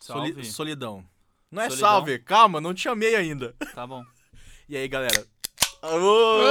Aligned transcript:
Salve. 0.00 0.44
solidão. 0.44 1.04
Não 1.50 1.62
é 1.62 1.68
Solidão. 1.68 1.88
salve, 1.90 2.18
calma, 2.20 2.60
não 2.60 2.72
te 2.72 2.82
chamei 2.82 3.14
ainda. 3.16 3.54
Tá 3.74 3.86
bom. 3.86 4.02
E 4.68 4.76
aí, 4.76 4.86
galera? 4.86 5.26
Alô! 5.82 6.42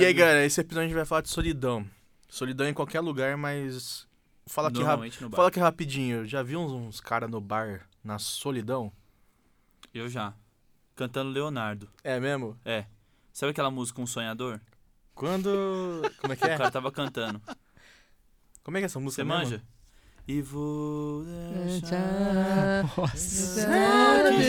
E 0.00 0.04
aí, 0.04 0.12
galera, 0.12 0.44
esse 0.44 0.60
episódio 0.60 0.82
a 0.86 0.88
gente 0.88 0.96
vai 0.96 1.04
falar 1.04 1.20
de 1.20 1.28
solidão. 1.28 1.86
Solidão 2.28 2.66
em 2.68 2.74
qualquer 2.74 2.98
lugar, 3.00 3.36
mas. 3.36 4.08
Fala 4.46 4.68
aqui, 4.68 4.82
bar. 4.82 4.98
Fala 5.36 5.48
aqui 5.48 5.60
rapidinho. 5.60 6.26
Já 6.26 6.42
viu 6.42 6.58
uns, 6.60 6.72
uns 6.72 7.00
caras 7.00 7.30
no 7.30 7.40
bar 7.40 7.86
na 8.02 8.18
solidão? 8.18 8.90
Eu 9.94 10.08
já. 10.08 10.34
Cantando 10.96 11.30
Leonardo. 11.30 11.88
É 12.02 12.18
mesmo? 12.18 12.58
É. 12.64 12.86
Sabe 13.32 13.50
aquela 13.52 13.70
música 13.70 14.00
Um 14.00 14.06
Sonhador? 14.06 14.60
Quando. 15.14 16.02
Como 16.20 16.32
é 16.32 16.36
que 16.36 16.44
O 16.44 16.48
é? 16.50 16.56
cara 16.58 16.70
tava 16.72 16.90
cantando. 16.90 17.40
Como 18.64 18.76
é 18.76 18.80
que 18.80 18.84
é 18.84 18.86
essa 18.86 18.98
música? 18.98 19.22
Você 19.22 19.28
mesmo? 19.28 19.44
manja? 19.44 19.62
E 20.26 20.40
vou 20.40 21.24
deixar 21.24 22.84
Nossa. 22.96 23.66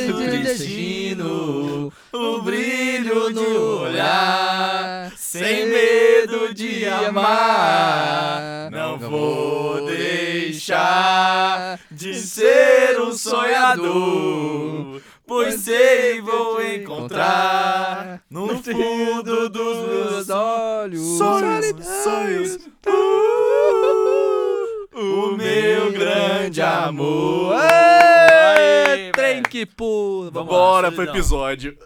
do 0.08 0.44
destino 0.44 1.92
o 2.14 2.42
brilho 2.44 3.32
no 3.32 3.80
olhar, 3.82 5.12
sem 5.18 5.66
medo 5.66 6.54
de 6.54 6.86
amar. 6.86 8.70
Não 8.70 9.00
vou 9.00 9.88
deixar 9.88 11.80
de 11.90 12.14
ser 12.20 13.02
um 13.02 13.12
sonhador, 13.12 15.02
pois 15.26 15.56
sei 15.62 16.22
vou 16.22 16.64
encontrar 16.64 18.22
no 18.30 18.62
fundo 18.62 19.50
dos 19.50 19.88
meus 19.88 20.30
olhos. 20.30 21.18
Sonhos, 21.18 21.66
sonhos. 22.04 22.60
O 25.04 25.38
meu 25.38 25.92
grande 25.92 26.62
amor. 26.62 27.54
Aê, 27.56 28.86
Aê, 28.88 29.12
trem 29.12 29.44
que 29.44 29.66
pula. 29.66 30.32
Vamos 30.32 30.52
lá, 30.52 30.58
Bora 30.60 30.88
pro 30.92 30.96
solidão. 30.98 31.16
episódio. 31.16 31.78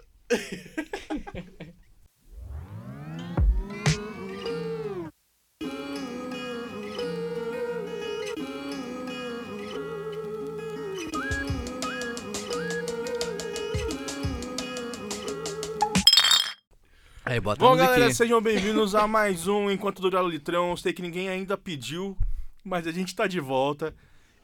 Aí, 17.24 17.40
Bom, 17.40 17.76
galera, 17.76 18.10
sejam 18.14 18.40
bem-vindos 18.40 18.94
a 18.94 19.06
mais 19.06 19.46
um 19.46 19.70
Enquanto 19.70 20.00
Durar 20.00 20.24
o 20.24 20.28
Litrão. 20.28 20.70
Eu 20.70 20.76
sei 20.78 20.94
que 20.94 21.02
ninguém 21.02 21.28
ainda 21.28 21.58
pediu, 21.58 22.16
mas 22.64 22.86
a 22.86 22.92
gente 22.92 23.14
tá 23.14 23.26
de 23.26 23.40
volta. 23.40 23.94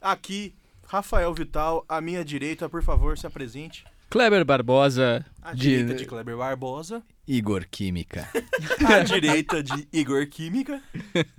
Aqui, 0.01 0.55
Rafael 0.87 1.33
Vital, 1.33 1.85
à 1.89 2.01
minha 2.01 2.25
direita, 2.25 2.69
por 2.69 2.83
favor, 2.83 3.17
se 3.17 3.27
apresente. 3.27 3.85
Kleber 4.11 4.45
Barbosa, 4.45 5.25
À 5.45 5.53
de 5.53 5.61
direita 5.61 5.95
de 5.95 6.07
Kleber 6.07 6.39
Barbosa, 6.39 7.03
Igor 7.29 7.67
Química. 7.71 8.27
à 8.89 9.01
direita 9.01 9.63
de 9.63 9.87
Igor 9.93 10.27
Química, 10.27 10.81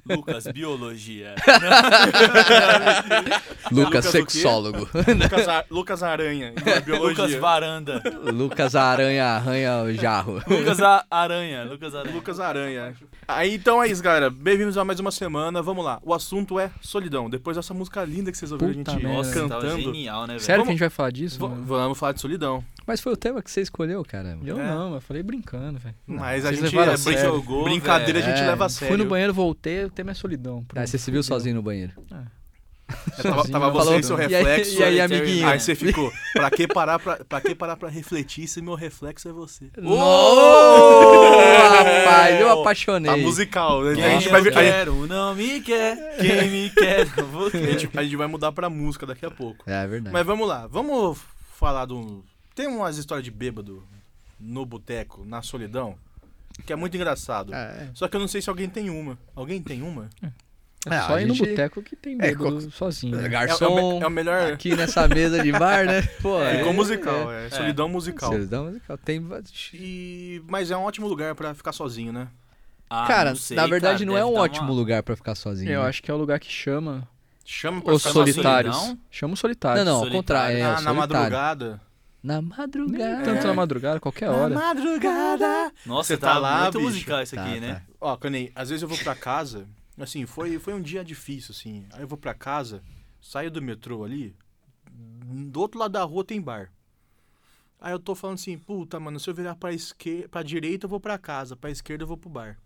Lucas 0.07 0.45
Biologia. 0.53 1.33
Lucas 3.71 4.05
Lucas? 4.05 4.05
Sexólogo. 4.05 4.87
Lucas, 5.21 5.47
Ar- 5.47 5.65
Lucas 5.71 6.03
Aranha, 6.03 6.53
Igor 6.55 6.81
Biologia. 6.85 7.23
Lucas 7.25 7.33
Varanda. 7.39 8.03
Lucas 8.31 8.75
Aranha 8.75 9.25
Arranha 9.25 9.81
o 9.83 9.91
Jarro. 9.93 10.33
Lucas 10.47 10.79
A- 10.81 11.03
Aranha. 11.09 11.63
Lucas 11.63 11.95
Aranha. 11.95 12.15
Lucas 12.15 12.39
Aranha. 12.39 12.95
Aí, 13.27 13.55
então 13.55 13.81
é 13.81 13.87
isso, 13.87 14.03
galera. 14.03 14.29
Bem-vindos 14.29 14.77
a 14.77 14.85
mais 14.85 14.99
uma 14.99 15.09
semana. 15.11 15.63
Vamos 15.63 15.83
lá. 15.83 15.99
O 16.03 16.13
assunto 16.13 16.59
é 16.59 16.69
solidão. 16.79 17.27
Depois 17.27 17.57
dessa 17.57 17.73
música 17.73 18.03
linda 18.05 18.31
que 18.31 18.37
vocês 18.37 18.51
ouviram 18.51 18.73
Puta 18.75 18.91
a 18.91 18.93
gente 18.93 19.03
merda. 19.03 19.17
Nossa, 19.17 19.47
tava 19.47 19.61
cantando. 19.61 19.81
genial, 19.81 20.21
né, 20.27 20.33
velho? 20.35 20.39
Sério 20.41 20.63
Vamos- 20.63 20.67
que 20.67 20.69
a 20.69 20.73
gente 20.73 20.79
vai 20.81 20.89
falar 20.91 21.09
disso? 21.11 21.39
V- 21.39 21.47
mano? 21.47 21.63
vamos 21.65 21.97
falar 21.97 22.11
de 22.11 22.21
solidão. 22.21 22.63
Mas 22.87 23.01
foi 23.01 23.13
o 23.13 23.17
tema 23.17 23.41
que 23.41 23.49
você 23.49 23.61
escolheu, 23.61 24.03
cara. 24.05 24.37
Eu 24.45 24.59
É. 24.59 24.63
não, 24.67 24.93
eu 24.95 25.01
falei 25.01 25.23
brincando, 25.23 25.79
velho. 25.79 25.95
Mas 26.05 26.45
a 26.45 26.49
vocês 26.49 26.59
gente 26.61 26.71
levaram 26.75 26.91
é 26.91 26.95
a. 26.95 27.23
Jogou, 27.25 27.63
brincadeira 27.63 28.19
a 28.19 28.21
velho. 28.21 28.35
gente 28.35 28.45
É, 28.45 28.49
leva 28.49 28.65
a 28.65 28.69
Fui 28.69 28.77
sério. 28.87 28.97
no 28.97 29.05
banheiro, 29.05 29.33
voltei, 29.33 29.85
o 29.85 29.89
tema 29.89 30.11
é 30.11 30.13
solidão. 30.13 30.59
Ah, 30.63 30.73
Pronto. 30.73 30.87
você 30.87 30.97
se 30.97 31.09
viu 31.11 31.23
sozinho 31.23 31.55
no 31.55 31.63
banheiro. 31.63 31.93
É, 32.11 33.23
tava, 33.23 33.47
tava 33.49 33.73
Sozinho, 33.73 33.73
você 33.73 33.83
falou- 33.83 33.99
e 33.99 34.03
seu 34.03 34.19
E 34.19 34.21
aí- 34.35 34.43
reflexo. 34.43 34.79
e 34.79 34.83
aí, 34.83 34.99
eterno. 34.99 35.15
amiguinho? 35.15 35.47
Aí 35.47 35.59
você 35.59 35.73
ficou, 35.73 36.11
pra 36.33 36.51
que 36.51 36.67
parar 36.67 36.99
pra, 36.99 37.15
pra, 37.25 37.41
que 37.41 37.55
parar 37.55 37.75
pra 37.77 37.89
refletir 37.89 38.47
se 38.47 38.61
meu 38.61 38.75
reflexo 38.75 39.27
é 39.27 39.31
você? 39.31 39.65
Ô, 39.83 39.95
rapaz, 41.73 42.39
eu 42.39 42.61
apaixonei. 42.61 43.11
A 43.11 43.17
musical, 43.17 43.81
né? 43.83 43.95
Quem 43.95 44.03
a, 44.03 44.09
gente 44.11 44.25
eu 44.27 44.31
vai, 44.31 44.41
ver- 44.41 44.49
a, 44.57 44.61
quero 44.61 45.07
não 45.07 45.33
me 45.33 45.61
quer. 45.61 46.17
Quem 46.17 46.49
me 46.51 46.69
quer 46.69 47.07
não 47.17 47.25
vou 47.25 47.47
a, 47.47 47.49
gente, 47.49 47.89
a 47.95 48.03
gente 48.03 48.15
vai 48.15 48.27
mudar 48.27 48.51
pra 48.51 48.69
música 48.69 49.05
daqui 49.05 49.25
a 49.25 49.31
pouco. 49.31 49.63
É 49.69 49.87
verdade. 49.87 50.13
Mas 50.13 50.25
vamos 50.25 50.47
lá, 50.47 50.67
vamos 50.67 51.17
falar 51.57 51.85
do. 51.85 52.23
Tem 52.55 52.67
umas 52.67 52.97
histórias 52.97 53.23
de 53.25 53.31
bêbado 53.31 53.83
no 54.39 54.65
boteco, 54.65 55.23
na 55.25 55.41
solidão, 55.41 55.95
que 56.65 56.71
é 56.73 56.75
muito 56.75 56.95
engraçado. 56.95 57.53
É. 57.53 57.89
Só 57.93 58.07
que 58.07 58.15
eu 58.15 58.19
não 58.19 58.27
sei 58.27 58.41
se 58.41 58.49
alguém 58.49 58.69
tem 58.69 58.89
uma. 58.89 59.17
Alguém 59.35 59.61
tem 59.61 59.81
uma? 59.81 60.09
É, 60.87 61.01
Só 61.01 61.15
a 61.15 61.21
ir 61.21 61.25
no 61.25 61.35
boteco 61.35 61.81
que 61.81 61.95
tem 61.95 62.13
É, 62.13 62.17
bêbado 62.33 62.69
sozinho. 62.71 63.17
né? 63.17 63.23
É, 63.23 63.25
é 63.25 63.27
o 63.27 63.31
Garçom, 63.31 63.97
me- 63.97 64.03
é 64.03 64.07
o 64.07 64.09
melhor. 64.11 64.53
aqui 64.53 64.75
nessa 64.75 65.07
mesa 65.07 65.41
de 65.41 65.51
bar, 65.51 65.85
né? 65.85 66.03
Pô, 66.21 66.39
É, 66.41 66.59
Ficou 66.59 66.73
musical, 66.73 67.31
é, 67.31 67.49
solidão 67.49 67.89
musical. 67.89 68.31
Solidão 68.31 68.65
musical. 68.65 68.97
Tem... 68.99 69.19
E... 69.73 70.41
Mas 70.47 70.69
é 70.71 70.77
um 70.77 70.83
ótimo 70.83 71.07
lugar 71.07 71.33
pra 71.33 71.53
ficar 71.55 71.71
sozinho, 71.73 72.13
né? 72.13 72.27
Ah, 72.87 73.07
Cara, 73.07 73.35
sei, 73.35 73.57
na 73.57 73.65
verdade 73.65 74.05
cara, 74.05 74.11
não 74.11 74.15
é 74.17 74.23
um 74.23 74.35
ótimo 74.35 74.67
uma- 74.67 74.75
lugar 74.75 75.01
pra 75.01 75.15
ficar 75.15 75.33
sozinho. 75.33 75.71
Eu 75.71 75.81
né? 75.81 75.89
acho 75.89 76.03
que 76.03 76.11
é 76.11 76.13
o 76.13 76.17
lugar 76.17 76.39
que 76.39 76.51
chama 76.51 77.07
Chama 77.43 77.81
pra 77.81 77.93
os 77.95 78.03
solitários. 78.03 78.95
Chama 79.09 79.33
os 79.33 79.39
solitários. 79.39 79.83
Não, 79.83 79.91
não, 79.93 79.99
ao 80.01 80.07
Solitário. 80.07 80.21
contrário. 80.21 80.57
É, 80.57 80.61
Ah, 80.61 80.67
o 80.67 80.71
na 80.71 80.77
solitário. 80.77 80.97
madrugada. 81.15 81.81
Na 82.25 82.41
Nem 82.41 82.49
madrugada. 82.49 83.23
tanto 83.23 83.45
na 83.47 83.53
madrugada, 83.53 83.99
qualquer 83.99 84.29
hora. 84.29 84.53
madrugada. 84.55 85.71
Nossa, 85.85 86.07
Você 86.07 86.17
tá, 86.17 86.33
tá 86.33 86.39
lá, 86.39 86.61
muito 86.63 86.79
bicho? 86.79 86.89
musical 86.91 87.21
isso 87.21 87.35
Tá, 87.35 87.45
aqui, 87.45 87.53
tá. 87.55 87.61
né? 87.61 87.83
Ó, 88.01 88.17
Canei, 88.17 88.51
às 88.55 88.69
vezes 88.69 88.81
eu 88.81 88.87
vou 88.89 88.97
pra 88.97 89.13
casa, 89.15 89.67
assim, 89.99 90.25
foi, 90.25 90.57
foi 90.57 90.73
um 90.73 90.81
dia 90.81 91.03
difícil, 91.03 91.53
assim. 91.55 91.85
Aí 91.93 92.01
eu 92.01 92.07
vou 92.07 92.17
pra 92.17 92.33
casa, 92.33 92.81
saio 93.21 93.51
do 93.51 93.61
metrô 93.61 94.03
ali, 94.03 94.35
do 94.91 95.59
outro 95.59 95.79
lado 95.79 95.91
da 95.91 96.03
rua 96.03 96.23
tem 96.23 96.41
bar. 96.41 96.71
Aí 97.79 97.91
eu 97.93 97.99
tô 97.99 98.15
falando 98.15 98.35
assim, 98.39 98.57
puta, 98.57 98.99
mano, 98.99 99.19
se 99.19 99.29
eu 99.29 99.33
virar 99.33 99.53
pra, 99.55 99.71
esquer... 99.71 100.27
pra 100.29 100.41
direita 100.41 100.85
eu 100.85 100.89
vou 100.89 100.99
pra 100.99 101.19
casa, 101.19 101.55
pra 101.55 101.69
esquerda 101.69 102.03
eu 102.03 102.07
vou 102.07 102.17
pro 102.17 102.29
bar. 102.29 102.57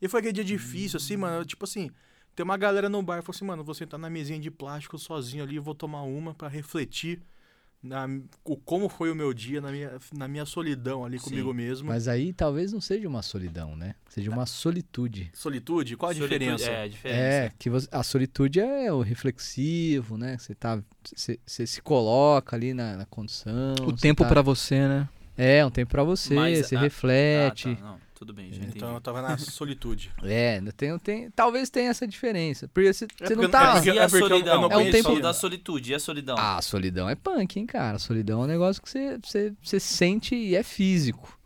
E 0.00 0.08
foi 0.08 0.20
aquele 0.20 0.32
dia 0.32 0.44
difícil, 0.44 0.96
assim, 0.96 1.16
mano, 1.18 1.36
eu, 1.38 1.44
tipo 1.44 1.64
assim, 1.64 1.90
tem 2.34 2.42
uma 2.42 2.56
galera 2.56 2.88
no 2.88 3.02
bar, 3.02 3.22
falou 3.22 3.36
assim, 3.36 3.44
mano, 3.44 3.60
eu 3.60 3.66
vou 3.66 3.74
sentar 3.74 4.00
na 4.00 4.08
mesinha 4.08 4.38
de 4.40 4.50
plástico 4.50 4.96
sozinho 4.98 5.44
ali, 5.44 5.56
eu 5.56 5.62
vou 5.62 5.74
tomar 5.74 6.02
uma 6.02 6.32
pra 6.32 6.48
refletir 6.48 7.20
na, 7.84 8.08
o, 8.44 8.56
como 8.56 8.88
foi 8.88 9.10
o 9.10 9.14
meu 9.14 9.34
dia, 9.34 9.60
na 9.60 9.70
minha, 9.70 9.92
na 10.16 10.26
minha 10.26 10.46
solidão 10.46 11.04
ali 11.04 11.18
Sim. 11.18 11.26
comigo 11.30 11.52
mesmo. 11.52 11.88
Mas 11.88 12.08
aí 12.08 12.32
talvez 12.32 12.72
não 12.72 12.80
seja 12.80 13.06
uma 13.06 13.20
solidão, 13.22 13.76
né? 13.76 13.94
Seja 14.08 14.30
uma 14.30 14.46
solitude. 14.46 15.30
Solitude? 15.34 15.96
Qual 15.96 16.10
a 16.10 16.14
Solitude- 16.14 16.38
diferença? 16.38 16.70
É, 16.70 16.82
a 16.82 16.88
diferença. 16.88 17.20
É, 17.20 17.52
que 17.58 17.68
você- 17.68 17.88
a 17.92 18.02
solitude 18.02 18.58
é 18.60 18.90
o 18.92 19.02
reflexivo, 19.02 20.16
né? 20.16 20.36
Você 20.38 20.54
tá, 20.54 20.82
você, 21.04 21.38
você 21.46 21.66
se 21.66 21.82
coloca 21.82 22.56
ali 22.56 22.72
na, 22.72 22.96
na 22.96 23.04
condição. 23.04 23.74
O 23.86 23.92
tempo 23.92 24.22
tá- 24.22 24.28
pra 24.28 24.42
você, 24.42 24.88
né? 24.88 25.08
É, 25.36 25.64
um 25.66 25.70
tempo 25.70 25.90
pra 25.90 26.04
você, 26.04 26.34
Mas 26.34 26.66
você 26.66 26.76
a- 26.76 26.80
reflete. 26.80 27.70
Ah, 27.70 27.76
tá, 27.76 27.82
não, 27.82 27.98
tudo 28.24 28.32
bem, 28.34 28.50
já 28.52 28.56
entendi. 28.58 28.72
Então 28.78 28.94
eu 28.94 29.00
tava 29.00 29.20
na 29.22 29.36
solitude. 29.38 30.10
É, 30.22 30.60
tem, 30.76 30.98
tem, 30.98 31.30
talvez 31.30 31.68
tenha 31.70 31.90
essa 31.90 32.06
diferença. 32.06 32.66
Porque 32.68 32.92
você, 32.92 33.04
É 33.04 33.08
você 33.08 33.34
porque- 33.34 33.34
não 33.42 33.50
tá. 33.50 33.70
é 33.70 33.72
porque- 33.74 33.88
e 33.88 33.92
a 33.92 33.94
eu- 33.94 34.00
eu 34.02 34.08
solidão? 34.08 34.60
não 34.62 34.70
É 34.70 34.76
um 34.78 34.90
tempo- 34.90 35.20
da 35.20 35.32
solitude, 35.34 35.92
e 35.92 35.94
a 35.94 35.98
solidão? 35.98 36.36
Ah, 36.38 36.56
a 36.58 36.62
solidão 36.62 37.08
é 37.08 37.14
punk, 37.14 37.58
hein, 37.58 37.66
cara? 37.66 37.96
A 37.96 37.98
solidão 38.00 38.40
é 38.40 38.44
um 38.44 38.48
negócio 38.48 38.82
que 38.82 38.88
você, 38.90 39.18
você, 39.22 39.52
você 39.62 39.78
sente 39.78 40.34
e 40.34 40.54
é 40.56 40.62
físico. 40.62 41.38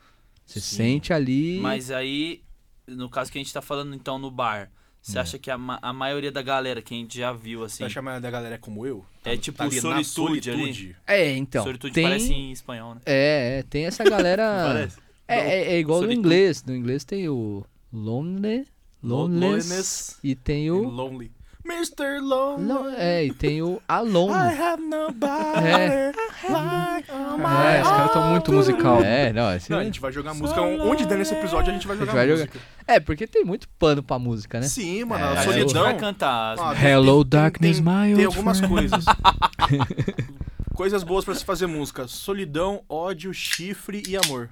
Você 0.47 0.61
Sim. 0.61 0.77
sente 0.77 1.13
ali. 1.13 1.59
Mas 1.61 1.91
aí, 1.91 2.43
no 2.87 3.11
caso 3.11 3.31
que 3.31 3.39
a 3.39 3.43
gente 3.43 3.53
tá 3.53 3.61
falando 3.61 3.95
então 3.95 4.19
no 4.19 4.31
bar, 4.31 4.71
você 5.03 5.19
É. 5.19 5.21
acha 5.21 5.39
que 5.39 5.51
a, 5.51 5.59
ma- 5.59 5.79
a 5.83 5.93
maioria 5.93 6.33
da 6.33 6.43
galera 6.43 6.81
que 6.83 6.95
a 6.95 6.97
gente 6.97 7.19
já 7.19 7.33
viu, 7.33 7.61
Você 7.61 7.67
assim, 7.77 7.85
acha 7.85 7.93
que 7.95 7.99
a 7.99 8.03
maioria 8.03 8.23
da 8.23 8.31
galera 8.31 8.55
é 8.55 8.59
como 8.59 8.87
eu? 8.87 9.05
É 9.25 9.37
tipo 9.37 9.63
ali 9.63 9.81
na 9.81 10.03
solitude 10.05 10.51
ali? 10.51 10.97
É, 11.07 11.31
então. 11.37 11.65
solitude 11.65 11.93
tem... 11.93 12.05
parece 12.05 12.33
em 12.33 12.51
espanhol, 12.53 12.95
né? 12.95 13.01
É, 13.07 13.59
é, 13.59 13.63
tem 13.63 13.85
essa 13.87 14.03
galera. 14.05 14.43
Parece. 14.73 15.08
É, 15.29 15.39
é, 15.39 15.75
é 15.75 15.79
igual 15.79 16.03
no 16.03 16.11
inglês. 16.13 16.65
No 16.65 16.75
inglês 16.75 17.05
tem 17.05 17.29
o 17.29 17.65
lonely, 17.93 18.67
loneliness, 19.03 19.69
Loneliness 19.69 20.19
e 20.25 20.35
tem 20.35 20.71
o. 20.71 20.83
Lonely. 20.89 21.31
Mr. 21.65 22.19
Lonely. 22.23 22.65
Lo- 22.67 22.89
é, 22.97 23.25
e 23.27 23.33
tem 23.35 23.61
o 23.61 23.79
alone. 23.87 24.33
I 24.33 24.59
have 24.59 24.83
nobody 24.83 25.67
É. 25.67 26.13
like 26.49 27.11
É, 27.11 27.83
os 27.83 27.89
caras 27.89 28.13
tão 28.13 28.31
muito 28.31 28.51
musical. 28.53 29.03
É, 29.03 29.31
não, 29.35 29.55
esse 29.55 29.71
Não, 29.71 29.79
a 29.79 29.85
gente 29.85 30.01
vai 30.01 30.11
jogar 30.11 30.33
música 30.33 30.63
onde 30.63 31.05
der 31.05 31.19
nesse 31.19 31.35
episódio, 31.35 31.71
a 31.71 31.75
gente 31.75 31.87
vai 31.87 31.95
A 31.95 31.99
gente 31.99 32.07
jogar 32.09 32.19
vai 32.21 32.29
jogar. 32.29 32.47
música. 32.47 32.59
É, 32.87 32.99
porque 32.99 33.27
tem 33.27 33.45
muito 33.45 33.69
pano 33.79 34.03
pra 34.03 34.19
música, 34.19 34.61
né? 34.61 34.67
Sim, 34.67 35.05
mano, 35.05 35.23
É, 35.23 35.29
a 35.29 35.31
a 35.33 35.43
gente 35.43 35.53
solidão. 35.73 35.83
vai 35.83 35.97
cantar. 35.99 36.55
assim. 36.55 36.63
Ó, 36.63 36.75
tem- 36.75 36.85
Hello, 36.91 37.05
tem- 37.23 37.31
tem- 37.31 37.41
darkness, 37.41 37.77
tem- 37.77 37.85
my 37.85 37.93
Tem 37.93 38.13
old 38.15 38.25
algumas 38.25 38.59
friend. 38.61 38.75
coisas. 38.75 39.05
coisas 40.75 41.03
boas 41.03 41.25
pra 41.25 41.35
se 41.35 41.45
fazer 41.45 41.67
música. 41.67 42.07
Solidão, 42.09 42.83
ódio, 42.89 43.33
chifre 43.35 44.03
e 44.09 44.17
amor. 44.17 44.49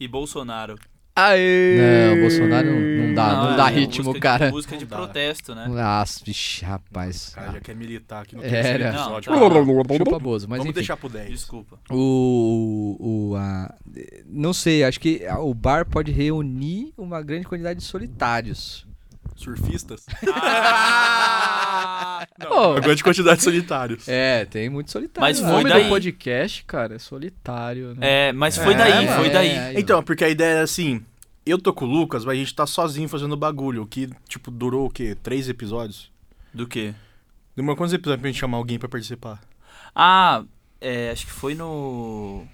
E 0.00 0.08
Bolsonaro. 0.08 0.76
Aê! 1.14 1.76
Não, 1.76 2.16
o 2.16 2.20
Bolsonaro 2.22 2.66
não, 2.72 3.06
não 3.08 3.14
dá, 3.14 3.32
não, 3.34 3.52
é 3.52 3.56
dá 3.56 3.62
uma 3.64 3.68
ritmo, 3.70 4.04
música 4.04 4.12
de- 4.14 4.20
cara. 4.20 4.50
música 4.50 4.76
de 4.78 4.84
Não 4.84 4.90
dá. 4.90 4.96
protesto, 4.96 5.54
né? 5.54 5.66
Nossa, 5.68 6.20
vixe, 6.24 6.64
rapaz. 6.64 7.28
O 7.28 7.34
cara 7.34 7.52
já 7.52 7.60
quer 7.60 7.76
militar 7.76 8.22
aqui 8.22 8.36
no 8.36 8.42
É, 8.44 8.48
terceiro 8.48 8.84
episódio. 8.84 9.30
Não, 9.32 9.50
tá. 9.84 9.94
Chupa 9.98 10.18
Bozo, 10.18 10.48
mas 10.48 10.58
Vamos 10.58 10.70
enfim. 10.70 10.72
deixar 10.74 10.96
pro 10.96 11.08
10. 11.10 11.28
Desculpa. 11.28 11.78
O, 11.90 12.96
o 13.32 13.36
a, 13.36 13.74
não 14.26 14.54
sei, 14.54 14.82
acho 14.84 14.98
que 14.98 15.20
o 15.40 15.52
bar 15.52 15.84
pode 15.84 16.10
reunir 16.12 16.94
uma 16.96 17.20
grande 17.20 17.44
quantidade 17.46 17.80
de 17.80 17.84
solitários. 17.84 18.86
Surfistas? 19.40 20.04
Ô, 22.50 22.70
Uma 22.72 22.80
grande 22.80 23.02
quantidade 23.02 23.38
de 23.38 23.44
solitários. 23.44 24.08
É, 24.08 24.44
tem 24.44 24.68
muito 24.68 24.90
solitário. 24.90 25.20
Mas 25.20 25.40
lá. 25.40 25.48
foi 25.48 25.56
nome 25.58 25.70
daí. 25.70 25.82
do 25.84 25.88
podcast, 25.88 26.64
cara, 26.64 26.94
é 26.94 26.98
solitário, 26.98 27.94
né? 27.94 28.28
É, 28.28 28.32
mas 28.32 28.56
foi 28.56 28.74
É, 28.74 28.76
daí, 28.76 29.06
mano, 29.06 29.16
foi 29.18 29.28
é, 29.28 29.30
daí. 29.32 29.48
é. 29.48 29.58
Aí, 29.68 29.76
Então, 29.78 30.02
porque 30.02 30.24
a 30.24 30.28
ideia 30.28 30.54
era 30.56 30.62
assim, 30.64 31.04
eu 31.46 31.58
tô 31.58 31.72
com 31.72 31.84
o 31.84 31.88
Lucas, 31.88 32.24
mas 32.24 32.34
a 32.34 32.38
gente 32.38 32.54
tá 32.54 32.66
sozinho 32.66 33.08
fazendo 33.08 33.36
bagulho, 33.36 33.82
o 33.82 33.86
que, 33.86 34.08
tipo, 34.28 34.50
durou 34.50 34.86
o 34.86 34.90
quê? 34.90 35.16
Três 35.22 35.48
episódios? 35.48 36.10
Do 36.52 36.66
quê? 36.66 36.94
Demorou 37.56 37.76
quantos 37.76 37.94
episódios 37.94 38.20
pra 38.20 38.30
gente 38.30 38.40
chamar 38.40 38.58
alguém 38.58 38.78
pra 38.78 38.88
participar? 38.88 39.40
Ah, 39.94 40.42
é, 40.80 41.10
acho 41.10 41.26
que 41.26 41.32
foi 41.32 41.54
no. 41.54 42.44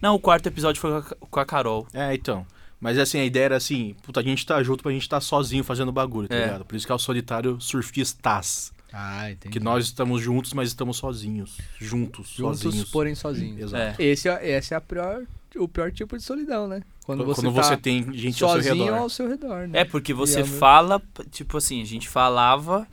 Não, 0.00 0.14
o 0.14 0.18
quarto 0.20 0.46
episódio 0.46 0.80
foi 0.80 0.90
com 0.90 0.96
a- 0.98 1.16
com 1.30 1.40
a 1.40 1.44
Carol. 1.46 1.86
É, 1.92 2.14
então. 2.14 2.46
Mas 2.82 2.98
assim, 2.98 3.20
a 3.20 3.24
ideia 3.24 3.44
era 3.44 3.56
assim, 3.56 3.94
puta, 4.02 4.18
a 4.18 4.22
gente 4.24 4.44
tá 4.44 4.60
junto 4.62 4.82
pra 4.82 4.90
gente 4.90 5.08
tá 5.08 5.20
sozinho 5.20 5.62
fazendo 5.62 5.92
bagulho, 5.92 6.26
tá 6.28 6.34
É. 6.34 6.44
ligado? 6.46 6.64
Por 6.64 6.74
isso 6.74 6.84
que 6.84 6.90
é 6.90 6.94
o 6.94 6.98
solitário 6.98 7.60
surfistas. 7.60 8.72
Ah, 8.92 9.30
entendi. 9.30 9.52
Que 9.52 9.60
nós 9.60 9.84
estamos 9.84 10.20
juntos, 10.20 10.52
mas 10.52 10.68
estamos 10.68 10.96
sozinhos. 10.96 11.56
Juntos, 11.78 12.28
Juntos, 12.30 12.60
sozinhos. 12.60 12.90
porém 12.90 13.14
sozinhos. 13.14 13.60
Exato. 13.62 14.02
É. 14.02 14.04
Esse, 14.04 14.28
é- 14.28 14.50
esse 14.58 14.74
é 14.74 14.76
a 14.76 14.80
pior, 14.80 15.22
o 15.56 15.68
pior 15.68 15.92
tipo 15.92 16.16
de 16.16 16.24
solidão, 16.24 16.66
né? 16.66 16.82
Quando 17.06 17.24
você, 17.24 17.40
Quando 17.40 17.54
tá 17.54 17.62
você 17.62 17.76
tem 17.76 18.02
gente 18.14 18.42
ao 18.42 18.50
seu 18.50 18.62
sozinho 18.64 18.84
redor. 18.84 18.98
ao 18.98 19.08
seu 19.08 19.28
redor, 19.28 19.68
né? 19.68 19.78
É, 19.80 19.84
porque 19.84 20.12
você 20.12 20.40
E 20.40 20.42
ao 20.42 20.48
meu- 20.48 20.58
fala, 20.58 21.00
tipo 21.30 21.56
assim, 21.56 21.80
a 21.80 21.86
gente 21.86 22.08
falava 22.08 22.86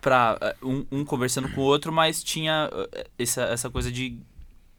pra 0.00 0.36
eh, 0.40 0.56
um, 0.62 0.84
um 0.90 1.04
conversando 1.04 1.48
com 1.50 1.60
o 1.60 1.64
outro, 1.64 1.92
mas 1.92 2.22
tinha 2.24 2.68
eh, 2.92 3.06
essa, 3.18 3.42
essa 3.44 3.70
coisa 3.70 3.92
de 3.92 4.18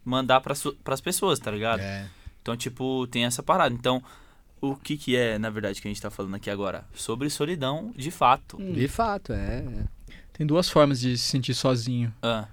mandar 0.03 0.41
para 0.41 0.53
as 0.93 1.01
pessoas, 1.01 1.39
tá 1.39 1.49
ligado? 1.51 1.79
É. 1.79 2.07
Então, 2.45 2.55
tipo, 2.55 3.07
tem 3.07 3.25
essa 3.25 3.41
parada. 3.41 3.73
Então, 3.73 4.03
o 4.61 4.75
que 4.75 4.97
que 4.97 5.15
é, 5.15 5.39
na 5.39 5.49
verdade, 5.49 5.81
que 5.81 5.87
a 5.87 5.89
gente 5.89 5.99
tá 5.99 6.11
falando 6.11 6.35
aqui 6.35 6.47
agora? 6.47 6.85
Sobre 6.93 7.27
solidão, 7.27 7.91
de 7.97 8.11
fato. 8.11 8.57
De 8.57 8.87
fato, 8.87 9.33
é. 9.33 9.65
é. 9.65 10.13
Tem 10.31 10.45
duas 10.45 10.69
formas 10.69 10.99
de 10.99 11.17
se 11.17 11.27
sentir 11.27 11.55
sozinho. 11.55 12.13
Ah, 12.21 12.45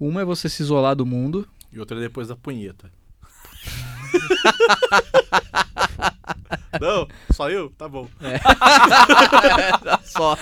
Uma 0.00 0.22
é 0.22 0.24
você 0.24 0.48
se 0.48 0.60
isolar 0.60 0.96
do 0.96 1.06
mundo. 1.06 1.48
E 1.72 1.78
outra 1.78 1.96
é 1.98 2.00
depois 2.00 2.26
da 2.26 2.34
punheta. 2.34 2.90
Não, 6.80 7.06
só 7.32 7.48
eu? 7.48 7.70
Tá 7.70 7.88
bom. 7.88 8.08
Só. 10.04 10.36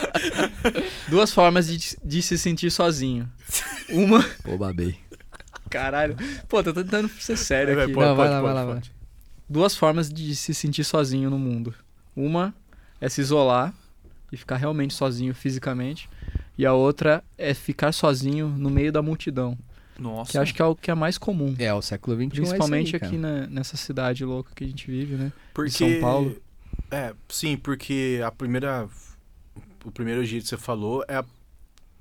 Duas 1.09 1.33
formas 1.33 1.67
de, 1.67 1.97
de 2.03 2.23
se 2.23 2.39
sentir 2.39 2.71
sozinho. 2.71 3.31
Uma. 3.91 4.23
Pô, 4.43 4.59
babei. 4.59 4.99
Caralho. 5.77 6.17
Pô, 6.49 6.63
tô 6.63 6.73
tentando 6.73 7.09
ser 7.09 7.37
sério 7.37 7.75
Vai, 7.75 7.85
aqui. 7.85 7.93
pode, 7.95 8.07
Não, 8.09 8.17
vai 8.17 8.27
pode, 8.29 8.35
lá, 8.37 8.43
pode, 8.43 8.55
vai 8.55 8.65
lá, 8.67 8.75
pode. 8.75 8.93
Duas 9.49 9.77
formas 9.77 10.09
de 10.11 10.35
se 10.35 10.53
sentir 10.55 10.85
sozinho 10.85 11.31
no 11.31 11.39
mundo. 11.39 11.75
Uma 12.15 12.55
é 13.01 13.09
se 13.09 13.21
isolar 13.21 13.73
e 14.33 14.37
ficar 14.37 14.57
realmente 14.57 14.95
sozinho 14.95 15.35
fisicamente. 15.35 16.09
E 16.59 16.65
a 16.67 16.73
outra 16.73 17.23
é 17.39 17.53
ficar 17.55 17.93
sozinho 17.93 18.49
no 18.49 18.71
meio 18.71 18.91
da 18.91 19.03
multidão. 19.03 19.57
nossa. 19.99 20.33
Que 20.33 20.39
acho 20.39 20.55
que 20.55 20.61
é 20.63 20.65
o 20.65 20.75
que 20.75 20.91
é 20.91 20.95
mais 20.95 21.17
comum. 21.19 21.55
É, 21.59 21.73
o 21.73 21.81
século 21.83 22.17
XXI 22.17 22.29
Principalmente 22.31 22.97
é 22.97 22.99
aí, 23.01 23.07
aqui 23.07 23.19
na- 23.19 23.47
nessa 23.47 23.77
cidade 23.77 24.25
louca 24.25 24.51
que 24.55 24.65
a 24.65 24.67
gente 24.67 24.91
vive, 24.91 25.15
né? 25.17 25.33
Porque... 25.55 25.71
São 25.71 26.01
Paulo. 26.01 26.37
É, 26.91 27.15
sim, 27.29 27.57
porque 27.57 28.21
a 28.25 28.31
primeira. 28.31 28.89
O 29.85 29.91
primeiro 29.93 30.25
jeito 30.25 30.43
que 30.45 30.49
você 30.49 30.57
falou 30.57 31.05
é 31.09 31.17
a, 31.17 31.25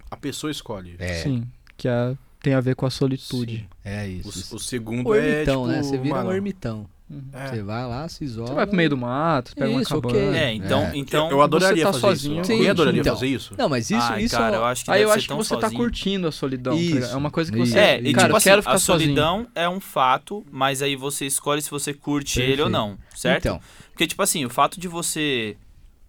a 0.10 0.18
pessoa 0.18 0.50
escolhe. 0.50 0.96
É, 0.98 1.22
Sim. 1.22 1.48
Que 1.78 1.88
é- 1.88 2.16
tem 2.46 2.54
a 2.54 2.62
ver 2.62 2.76
com 2.76 2.86
a 2.86 2.90
solitude. 2.92 3.58
Sim. 3.58 3.66
é 3.84 4.08
isso. 4.08 4.54
O, 4.54 4.58
o 4.58 4.60
segundo 4.60 5.10
O 5.10 5.16
é. 5.16 5.18
ermitão, 5.28 5.62
tipo, 5.64 5.68
né? 5.76 5.84
Você 5.84 5.98
vira 5.98 6.16
mano, 6.16 6.30
um 6.30 6.34
ermitão. 6.34 6.86
Uhum. 7.10 7.22
é. 7.34 7.48
Você 7.48 7.62
vai 7.64 7.86
lá, 7.86 8.08
se 8.10 8.24
isola. 8.24 8.48
Você 8.48 8.54
vai 8.56 8.66
pro 8.68 8.76
meio 8.76 8.90
do 8.90 8.98
mato, 8.98 9.50
você 9.50 9.56
pega 9.56 9.68
Isso, 9.70 9.78
uma 9.96 10.02
cabana. 10.02 10.28
ok. 10.30 10.40
É, 10.40 10.54
então, 10.54 10.82
É. 10.82 10.92
então 10.96 11.30
eu 11.32 11.42
adoraria 11.42 11.84
tá 11.84 11.92
fazer 11.94 12.02
sozinho. 12.02 12.42
isso. 12.42 12.48
Sim, 12.48 12.54
Alguém 12.54 12.70
adoraria 12.70 13.02
então. 13.02 13.14
fazer 13.14 13.28
isso? 13.28 13.54
Não, 13.58 13.70
mas 13.70 13.90
isso, 13.92 14.02
Ai, 14.12 14.24
isso 14.24 14.36
cara, 14.38 14.56
é... 14.56 14.60
eu 14.60 14.66
acho 14.66 14.86
que 14.86 14.92
Aí 14.92 15.02
eu 15.02 15.12
acho 15.12 15.28
que 15.28 15.34
você 15.34 15.56
tá 15.56 15.62
sozinho. 15.62 15.80
curtindo 15.82 16.28
a 16.28 16.32
solidão. 16.32 16.74
tá 16.76 16.82
Isso, 16.82 17.14
é 17.14 17.16
uma 17.16 17.30
coisa 17.32 17.52
que 17.52 17.60
isso. 17.60 17.72
você. 17.74 17.80
É, 17.80 18.00
e 18.00 18.14
cara, 18.14 18.26
tipo 18.26 18.32
eu 18.34 18.36
assim, 18.38 18.50
quero 18.50 18.62
ficar 18.64 18.74
a 18.74 18.80
sozinho. 18.80 19.10
solidão 19.16 19.48
é 19.54 19.68
um 19.70 19.80
fato, 19.80 20.44
mas 20.52 20.82
aí 20.82 20.96
você 20.96 21.26
escolhe 21.26 21.62
se 21.62 21.70
você 21.70 21.94
curte 21.94 22.40
ele 22.42 22.62
ou 22.62 22.70
Perfeito. 22.70 22.72
não, 22.72 22.98
certo? 23.16 23.46
Então, 23.46 23.60
Porque, 23.92 24.08
tipo 24.08 24.22
assim, 24.24 24.44
o 24.46 24.50
fato 24.50 24.80
de 24.80 24.88
você 24.88 25.56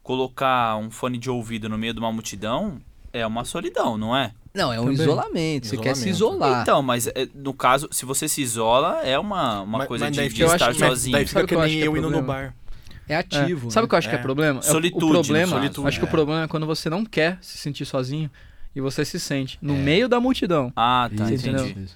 colocar 0.02 0.76
um 0.76 0.90
fone 0.90 1.18
de 1.18 1.28
ouvido 1.30 1.68
no 1.68 1.76
meio 1.76 1.92
de 1.92 1.98
uma 2.00 2.12
multidão 2.12 2.78
é 3.12 3.26
uma 3.26 3.44
solidão, 3.44 3.96
não 3.98 4.16
é? 4.16 4.32
Não, 4.56 4.72
é 4.72 4.80
um 4.80 4.84
Também. 4.86 5.00
isolamento. 5.00 5.66
Você 5.68 5.76
quer 5.76 5.94
se 5.94 6.08
isolar. 6.08 6.62
Então, 6.62 6.82
mas 6.82 7.06
é, 7.06 7.28
no 7.34 7.52
caso, 7.54 7.88
se 7.92 8.04
você 8.04 8.26
se 8.28 8.42
isola, 8.42 9.00
é 9.02 9.18
uma, 9.18 9.60
uma 9.62 9.78
Mas- 9.78 9.88
coisa 9.88 10.06
mas 10.06 10.16
de, 10.16 10.28
de 10.28 10.42
estar 10.42 10.66
mas 10.68 10.78
Daí 10.78 10.88
sozinho. 10.90 11.18
fica 11.18 11.30
Sabe 11.30 11.46
que 11.46 11.48
que 11.48 11.54
eu 11.54 11.60
nem 11.64 11.76
que 11.78 11.82
é 11.82 11.86
eu 11.86 11.96
indo 11.96 12.10
no 12.10 12.22
bar. 12.22 12.54
É 13.08 13.16
ativo. 13.16 13.68
É. 13.68 13.70
Sabe 13.70 13.84
o 13.84 13.86
né? 13.86 13.88
que 13.90 13.94
eu 13.94 13.98
acho 13.98 14.08
que 14.08 14.16
é 14.16 14.18
É. 14.18 14.22
problema? 14.22 14.58
É 14.58 14.60
o- 14.60 14.62
Solitude, 14.64 15.04
o 15.04 15.10
problema, 15.10 15.46
solitude, 15.52 15.86
acho 15.88 15.98
que 16.00 16.04
é. 16.04 16.08
o 16.08 16.10
problema 16.10 16.42
é 16.42 16.48
quando 16.48 16.66
você 16.66 16.90
não 16.90 17.04
quer 17.04 17.38
se 17.40 17.56
sentir 17.58 17.84
sozinho 17.84 18.28
e 18.74 18.80
você 18.80 19.04
se 19.04 19.20
sente 19.20 19.58
no 19.62 19.74
É. 19.74 19.78
meio 19.78 20.08
da 20.08 20.18
multidão. 20.18 20.72
Ah, 20.74 21.08
tá, 21.16 21.30
Isso, 21.32 21.46
entendi. 21.48 21.70
entendeu? 21.70 21.88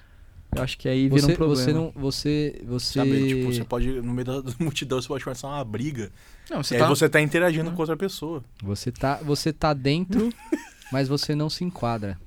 Eu 0.57 0.63
acho 0.65 0.77
que 0.79 0.89
aí 0.89 1.09
vira 1.09 1.21
Você, 1.23 1.33
um 1.33 1.37
problema. 1.37 1.63
você 1.65 1.73
não. 1.73 1.93
Você. 1.95 2.61
Você. 2.67 2.99
Sabe? 2.99 3.29
Tipo, 3.29 3.53
você 3.53 3.65
pode, 3.65 3.89
no 3.89 4.13
meio 4.13 4.25
da 4.25 4.43
multidão, 4.59 5.01
você 5.01 5.07
pode 5.09 5.23
começar 5.25 5.47
uma 5.49 5.65
briga. 5.65 6.11
Não, 6.51 6.63
você 6.63 6.75
e 6.75 6.79
tá... 6.79 6.85
aí 6.85 6.89
você 6.89 7.09
tá 7.09 7.21
interagindo 7.21 7.71
com 7.71 7.81
outra 7.81 7.97
pessoa. 7.97 8.43
Você 8.63 8.91
tá, 8.91 9.21
você 9.23 9.53
tá 9.53 9.73
dentro, 9.73 10.29
mas 10.93 11.07
você 11.09 11.37
não 11.37 11.49
se 11.49 11.63
enquadra. 11.63 12.19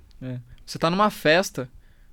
Você 0.65 0.77
tá 0.79 0.89
numa 0.89 1.09
festa, 1.09 1.69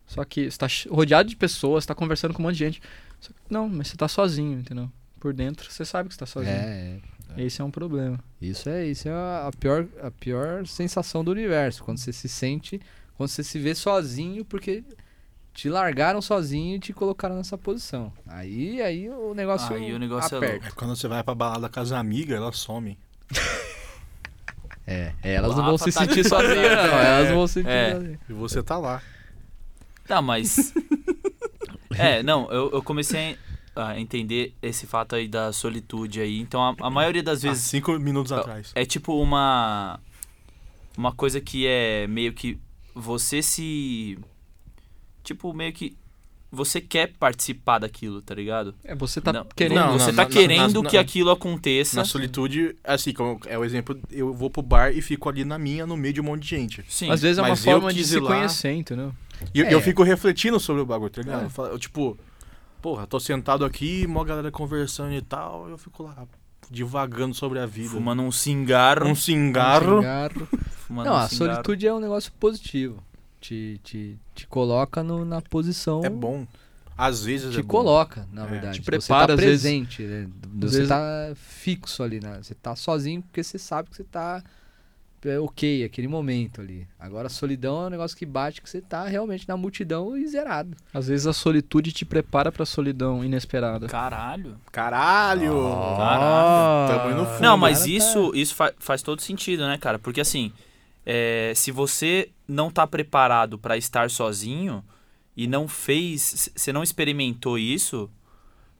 só 0.07 0.25
que 0.25 0.51
você 0.51 0.59
tá 0.59 0.69
ch- 0.69 0.87
rodeado 0.89 1.29
de 1.29 1.37
pessoas, 1.37 1.87
tá 1.87 1.95
conversando 1.95 2.35
com 2.35 2.43
um 2.43 2.47
monte 2.47 2.55
de 2.57 2.65
gente. 2.65 2.83
Só 3.21 3.29
que- 3.33 3.39
não, 3.49 3.69
mas 3.69 3.89
você 3.89 3.97
tá 3.97 4.09
sozinho, 4.09 4.59
entendeu? 4.61 4.91
Por 5.19 5.33
dentro, 5.35 5.71
você 5.71 5.85
sabe 5.85 6.09
que 6.09 6.15
você 6.15 6.21
tá 6.21 6.27
sozinho. 6.27 6.55
É, 6.55 6.99
é. 7.37 7.43
Esse 7.43 7.61
é 7.61 7.65
um 7.65 7.71
problema. 7.71 8.19
Isso 8.41 8.69
é, 8.69 8.87
isso 8.87 9.09
é 9.09 9.13
a 9.13 9.51
pior, 9.59 9.87
a 10.03 10.11
pior 10.11 10.67
sensação 10.67 11.23
do 11.23 11.31
universo. 11.31 11.85
Quando 11.85 11.99
você 11.99 12.13
se 12.13 12.29
sente, 12.29 12.81
quando 13.17 13.29
você 13.29 13.45
se 13.45 13.59
vê 13.59 13.75
sozinho, 13.75 14.45
porque 14.45 14.83
te 15.53 15.69
largaram 15.69 16.23
sozinho 16.23 16.77
e 16.77 16.79
te 16.81 16.93
colocaram 16.93 17.37
nessa 17.37 17.59
posição. 17.59 18.13
Aí, 18.27 18.81
aí 18.81 19.09
o 19.11 19.35
negócio 19.35 19.75
Aí 19.77 19.93
o 19.93 19.99
negócio 19.99 20.35
é 20.35 20.39
aperta. 20.39 20.69
É 20.69 20.71
quando 20.71 20.97
você 20.97 21.07
vai 21.07 21.23
pra 21.23 21.35
balada 21.35 21.69
com 21.69 21.81
as 21.81 21.93
amigas, 21.93 22.37
elas 22.37 22.57
somem. 22.57 22.97
É, 24.93 25.15
elas 25.23 25.53
O 25.53 25.57
não 25.57 25.65
vão 25.67 25.79
se 25.79 25.93
tá 25.93 26.05
sentir 26.05 26.29
sozinhas, 26.29 26.57
não. 26.57 26.99
Elas 26.99 27.29
não 27.29 27.37
vão 27.37 27.47
se 27.47 27.53
sentir 27.55 27.69
É. 27.69 27.93
sozinhas. 27.95 28.19
E 28.29 28.33
você 28.33 28.63
tá 28.63 28.77
lá. 28.77 29.01
Tá, 30.07 30.21
mas. 30.21 30.75
é, 31.97 32.23
não, 32.25 32.51
eu, 32.51 32.71
eu 32.73 32.83
comecei 32.83 33.39
a 33.77 33.99
entender 34.01 34.53
esse 34.61 34.87
fato 34.89 35.15
aí 35.15 35.29
da 35.29 35.53
solitude 35.53 36.21
aí. 36.21 36.41
Então, 36.41 36.61
a, 36.63 36.75
a 36.81 36.91
maioria 36.91 37.23
das 37.23 37.41
vezes 37.43 37.63
cinco 37.63 37.97
minutos 38.01 38.33
atrás. 38.33 38.73
é 38.75 38.85
tipo 38.85 39.21
uma. 39.21 40.01
Uma 40.97 41.13
coisa 41.13 41.41
que 41.41 41.67
é 41.69 42.07
meio 42.09 42.33
que 42.33 42.59
você 42.95 43.41
se. 43.41 44.19
Tipo, 45.23 45.53
meio 45.55 45.73
que. 45.73 45.97
Você 46.53 46.81
quer 46.81 47.13
participar 47.19 47.79
daquilo, 47.79 48.21
tá 48.21 48.35
ligado? 48.35 48.75
É, 48.83 48.93
você 48.95 49.21
tá 49.21 49.33
Não, 49.33 49.45
querendo. 49.55 49.79
Não, 49.79 49.93
você 49.99 50.11
na- 50.11 50.25
tá 50.25 50.29
querendo 50.31 50.83
na- 50.83 50.91
que 50.91 50.97
aquilo 50.99 51.31
aconteça. 51.31 51.95
Na 51.97 52.05
solitude, 52.05 52.75
assim, 52.83 53.13
como 53.13 53.39
é 53.47 53.57
o 53.57 53.65
exemplo, 53.65 53.97
eu 54.11 54.35
vou 54.35 54.51
pro 54.51 54.61
bar 54.61 54.91
e 54.91 55.01
fico 55.01 55.29
ali 55.29 55.45
na 55.45 55.59
minha, 55.59 55.87
no 55.87 55.97
meio 55.97 56.13
de 56.15 56.21
um 56.21 56.25
monte 56.25 56.43
de 56.43 56.49
gente. 56.49 56.85
Sim. 56.89 57.09
Às 57.11 57.23
vezes 57.23 57.39
é 57.39 57.43
uma 57.43 57.51
Mas 57.51 57.65
forma 57.65 57.93
de 57.93 58.05
se 58.05 58.19
lá- 58.19 58.27
conhecer, 58.35 58.73
entendeu? 58.73 59.13
E 59.55 59.61
eu- 59.61 59.67
É. 59.67 59.75
eu 59.75 59.81
fico 59.81 60.03
refletindo 60.03 60.59
sobre 60.59 60.83
o 60.83 60.87
bagulho, 60.87 61.11
tá 61.11 61.23
ligado? 61.23 61.43
É. 61.43 61.45
Eu 61.47 61.51
falo- 61.51 61.69
eu, 61.69 61.79
tipo, 61.79 62.19
porra, 62.83 63.07
tô 63.07 63.21
sentado 63.21 63.65
aqui, 63.65 64.05
mó 64.09 64.25
galera 64.25 64.51
conversando 64.51 65.13
e 65.15 65.23
tal, 65.23 65.69
eu 65.69 65.79
fico 65.79 66.03
lá, 66.03 66.27
divagando 66.69 67.35
sobre 67.35 67.59
a 67.61 67.67
vida. 67.67 67.91
Fumando 67.91 68.23
um 68.23 68.33
cigarro. 68.33 69.07
um 69.09 69.15
cigarro. 69.15 69.99
Cigarro. 69.99 70.49
Fumando 70.87 71.07
Não, 71.07 71.15
um 71.15 71.17
a 71.17 71.29
cigarro. 71.29 71.53
solitude 71.55 71.87
é 71.87 71.95
um 71.95 72.01
negócio 72.01 72.33
positivo. 72.41 73.03
Te, 73.41 73.81
te, 73.83 74.19
te 74.35 74.47
coloca 74.47 75.03
no- 75.03 75.25
na 75.25 75.41
posição. 75.41 76.03
É 76.05 76.11
bom. 76.11 76.47
Às 76.97 77.25
vezes 77.25 77.53
Te 77.55 77.61
é 77.61 77.63
bom. 77.63 77.69
coloca, 77.69 78.29
na 78.31 78.45
É, 78.45 78.47
verdade. 78.47 78.79
te 78.81 78.85
você 78.85 78.91
prepara, 78.91 79.29
tá 79.29 79.33
às 79.35 79.41
vezes- 79.41 79.63
presente. 79.63 80.03
né? 80.03 80.29
Você 80.61 80.77
vezes- 80.77 80.89
tá 80.89 81.33
fixo 81.35 82.03
ali, 82.03 82.21
né? 82.21 82.39
Você 82.43 82.55
tá 82.55 82.77
sozinho 82.77 83.23
porque 83.23 83.43
você 83.43 83.59
sabe 83.59 83.89
que 83.89 83.97
você 83.97 84.05
tá 84.05 84.43
é, 85.23 85.39
ok, 85.39 85.85
aquele 85.85 86.09
momento 86.09 86.63
ali. 86.63 86.87
Agora 86.99 87.27
a 87.27 87.31
solidão 87.31 87.83
é 87.85 87.87
um 87.89 87.91
negócio 87.91 88.17
que 88.17 88.25
bate 88.25 88.63
que 88.63 88.71
você 88.71 88.81
tá 88.81 89.05
realmente 89.05 89.47
na 89.47 89.55
multidão 89.55 90.17
e 90.17 90.27
zerado. 90.27 90.75
Às 90.95 91.09
vezes 91.09 91.27
a 91.27 91.35
solitude 91.35 91.93
te 91.93 92.07
prepara 92.07 92.51
pra 92.51 92.65
solidão 92.65 93.23
inesperada. 93.23 93.87
Caralho. 93.87 94.57
Caralho! 94.73 95.53
Caralho. 95.99 96.89
Tamo 96.99 97.11
indo 97.13 97.27
fundo. 97.27 97.43
Não, 97.43 97.57
mas 97.59 97.81
cara 97.81 97.91
tá- 97.91 97.97
isso, 97.97 98.33
isso 98.35 98.55
fa- 98.55 98.73
faz 98.79 99.03
todo 99.03 99.21
sentido, 99.21 99.67
né, 99.67 99.77
cara? 99.79 99.99
Porque 99.99 100.23
assim, 100.23 100.53
é, 101.13 101.53
se 101.57 101.73
você 101.73 102.31
não 102.47 102.71
tá 102.71 102.87
preparado 102.87 103.59
pra 103.59 103.77
estar 103.77 104.09
sozinho 104.11 104.85
e 105.37 105.47
não 105.49 105.67
fez, 105.67 106.51
você 106.55 106.73
não 106.73 106.83
experimentou 106.85 107.59
isso, 107.59 108.09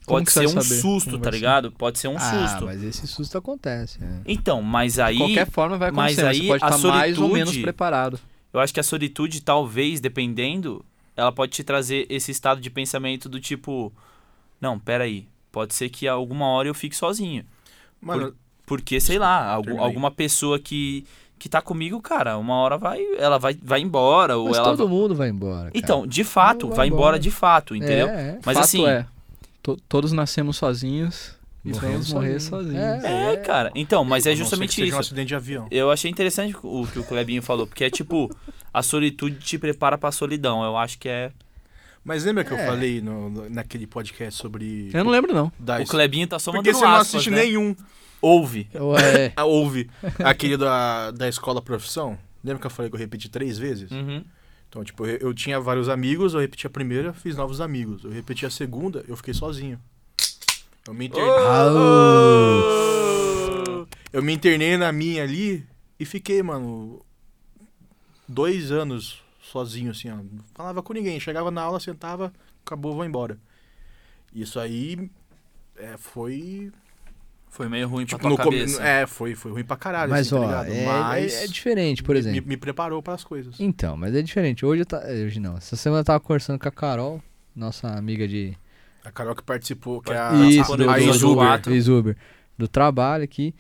Como 0.07 0.19
Pode 0.21 0.31
ser 0.33 0.47
um 0.47 0.63
saber 0.63 0.81
susto, 0.81 1.11
como 1.11 1.23
tá 1.23 1.31
ligado? 1.31 1.71
Pode 1.73 1.99
ser 1.99 2.09
um 2.09 2.17
ah, 2.17 2.21
susto. 2.49 2.65
mas 2.67 2.83
esse 2.83 3.07
susto 3.07 3.37
acontece. 3.37 3.99
é. 4.03 4.21
Então, 4.27 4.63
mas 4.63 4.95
De 4.95 5.03
aí. 5.03 5.17
qualquer 5.19 5.51
forma 5.51 5.77
vai 5.77 5.91
mas 5.91 6.19
acontecer. 6.19 6.27
aí 6.43 6.47
você 6.47 6.49
pode 6.59 6.65
a 6.65 6.77
estar 6.77 6.89
mais 6.89 7.19
ou 7.19 7.29
menos 7.29 7.39
solitude- 7.51 7.63
preparado. 7.63 8.21
Eu 8.53 8.61
acho 8.61 8.73
que 8.75 8.81
a 8.81 8.83
solitude, 8.83 9.41
talvez, 9.43 10.01
dependendo, 10.01 10.85
ela 11.17 11.31
pode 11.31 11.53
te 11.53 11.63
trazer 11.63 12.07
esse 12.09 12.31
estado 12.33 12.61
de 12.61 12.71
pensamento 12.71 13.29
do 13.29 13.39
tipo. 13.41 13.93
Não, 14.61 14.79
peraí. 14.79 15.29
Pode 15.53 15.75
ser 15.75 15.89
que 15.91 16.09
alguma 16.09 16.47
hora 16.47 16.67
eu 16.69 16.75
fique 16.75 16.97
sozinho. 16.97 17.45
Mano, 18.01 18.35
Porque, 18.67 19.01
sei 19.01 19.19
lá, 19.19 19.45
algu- 19.47 19.65
Terminei. 19.67 19.87
alguma 19.87 20.11
pessoa 20.11 20.59
que, 20.59 21.05
que 21.41 21.49
tá 21.49 21.61
comigo, 21.63 22.01
cara, 22.03 22.37
uma 22.39 22.55
hora 22.57 22.77
vai. 22.77 23.01
Ela 23.19 23.39
vai, 23.39 23.59
vai 23.63 23.81
embora. 23.81 24.37
Ou 24.37 24.49
Mas 24.49 24.59
ela 24.59 24.67
todo 24.77 24.87
mundo 24.89 25.15
vai 25.15 25.29
embora. 25.31 25.63
cara. 25.65 25.71
Então, 25.75 26.07
de 26.07 26.23
fato, 26.23 26.69
Vai 26.69 26.77
vai 26.77 26.87
embora 26.89 27.01
embora. 27.17 27.19
de 27.19 27.31
fato, 27.31 27.75
entendeu? 27.75 28.07
É, 28.09 28.29
é. 28.29 28.39
Mas 28.45 28.55
Fato 28.59 28.65
assim. 28.65 28.87
é, 28.87 29.07
to- 29.63 29.79
todos 29.89 30.13
nascemos 30.13 30.57
sozinhos 30.59 31.35
e 31.65 31.73
vamos 31.73 32.13
morrer 32.13 32.39
sozinhos. 32.39 32.43
sozinhos. 32.75 33.05
É. 33.05 33.33
É, 33.33 33.37
cara. 33.39 33.73
Então, 33.75 34.05
mas 34.05 34.27
é 34.27 34.37
justamente 34.37 34.75
seja 34.75 34.85
um 34.85 34.89
isso. 34.89 34.99
acidente 35.01 35.29
de 35.29 35.35
avião. 35.35 35.67
Eu 35.71 35.91
achei 35.91 36.11
interessante 36.11 36.55
o 36.63 36.87
que 36.87 36.99
o 36.99 37.05
Clebinho 37.05 37.43
falou, 37.43 37.67
porque 37.67 37.85
é 37.85 37.91
tipo, 37.91 38.31
a 38.73 38.83
solitude 38.83 39.37
te 39.39 39.59
prepara 39.59 39.97
pra 39.97 40.13
solidão. 40.13 40.63
Eu 40.63 40.77
acho 40.77 40.99
que 40.99 41.09
é. 41.09 41.33
Mas 42.05 42.25
lembra 42.25 42.45
que 42.45 42.53
eu 42.53 42.59
É. 42.59 42.67
falei 42.67 43.01
no- 43.01 43.31
no- 43.31 43.51
naquele 43.51 43.87
podcast 43.87 44.41
sobre. 44.41 44.91
Eu 44.93 45.05
não 45.05 45.11
lembro, 45.11 45.33
não. 45.35 45.53
Da 45.59 45.81
O 45.81 45.87
Clebinho 45.87 46.27
tá 46.27 46.39
só 46.39 46.51
Porque 46.51 46.71
mandando 46.71 46.79
você 46.79 46.85
não 46.85 46.93
aspas, 47.01 47.09
assiste 47.15 47.31
né? 47.31 47.43
nenhum. 47.43 47.77
Ouve. 48.23 48.69
Ué, 48.75 49.33
Ah, 49.37 49.45
ouve 49.45 49.89
aquele 50.25 50.57
da, 50.57 51.11
da 51.11 51.29
escola 51.29 51.61
profissão. 51.63 52.19
Lembra 52.43 52.61
que 52.61 52.67
eu 52.67 52.71
falei 52.71 52.91
que 52.91 52.97
eu 52.97 53.01
repeti 53.01 53.29
três 53.29 53.59
vezes? 53.59 53.91
Uhum. 53.91 54.25
Então, 54.69 54.85
tipo, 54.85 55.05
eu, 55.07 55.17
eu 55.19 55.35
tinha 55.35 55.61
vários 55.61 55.89
amigos, 55.89 56.33
eu 56.33 56.41
repeti 56.41 56.67
a 56.67 56.71
primeira, 56.71 57.13
fiz 57.13 57.37
novos 57.37 57.61
amigos. 57.61 58.05
Eu 58.05 58.11
repeti 58.11 58.47
a 58.47 58.51
segunda, 58.51 59.05
eu 59.09 59.17
fiquei 59.17 59.35
sozinho. 59.35 59.79
Eu 60.87 60.95
me 60.95 61.07
internei, 61.07 61.31
eu 64.13 64.23
me 64.23 64.33
internei 64.33 64.77
na 64.77 64.91
minha 64.93 65.23
ali 65.23 65.65
e 65.99 66.05
fiquei, 66.05 66.43
mano, 66.43 67.01
dois 68.29 68.71
anos 68.73 69.23
sozinho, 69.43 69.91
assim, 69.91 70.11
ó. 70.11 70.17
Não 70.17 70.45
falava 70.55 70.83
com 70.83 70.93
ninguém. 70.93 71.19
Chegava 71.21 71.51
na 71.51 71.63
aula, 71.63 71.81
sentava, 71.81 72.33
acabou, 72.65 72.95
vou 72.95 73.05
embora. 73.05 73.39
Isso 74.35 74.59
aí 74.61 75.11
é, 75.77 75.97
foi. 75.97 76.71
Foi 77.53 77.69
meio 77.69 77.89
ruim 77.89 78.07
pra 78.07 78.17
Tipo, 78.17 78.21
tua 78.21 78.31
no 78.31 78.37
come- 78.45 78.59
cabeça. 78.61 78.81
É, 78.81 79.07
foi, 79.09 79.35
foi 79.35 79.51
ruim 79.51 79.65
pra 79.65 79.77
caralho, 79.77 80.09
mas 80.11 80.27
assim, 80.33 80.37
tá 80.37 80.41
ó, 80.41 80.45
ligado? 80.47 80.73
é, 80.73 80.87
Mas 80.87 81.35
é- 81.35 81.45
é 81.45 81.47
diferente, 81.49 82.01
por 82.01 82.15
exemplo. 82.15 82.41
Me, 82.43 82.49
me 82.51 82.57
preparou 82.57 83.03
para 83.03 83.15
as 83.15 83.25
coisas. 83.25 83.59
Então, 83.59 83.97
mas 83.97 84.15
é 84.15 84.23
diferente. 84.23 84.65
Hoje 84.65 84.83
eu 84.83 84.87
tá, 84.87 85.01
hoje 85.05 85.41
não. 85.41 85.57
Essa 85.57 85.75
semana 85.75 86.01
eu 86.03 86.05
tava 86.05 86.21
conversando 86.21 86.61
com 86.61 86.69
a 86.69 86.71
Carol, 86.71 87.21
nossa 87.57 87.89
amiga 87.89 88.29
de 88.29 88.57
A 89.05 89.11
Carol 89.11 89.35
que 89.35 89.43
participou, 89.43 90.01
que 90.01 90.13
é 90.13 90.17
a, 90.19 90.33
Isso, 90.49 90.73
a, 90.73 90.77
do, 90.77 90.89
a 90.89 90.97
do, 90.97 91.05
do, 91.59 91.75
Isuber. 91.75 92.17
trabalho 92.71 93.25
aqui. 93.25 93.53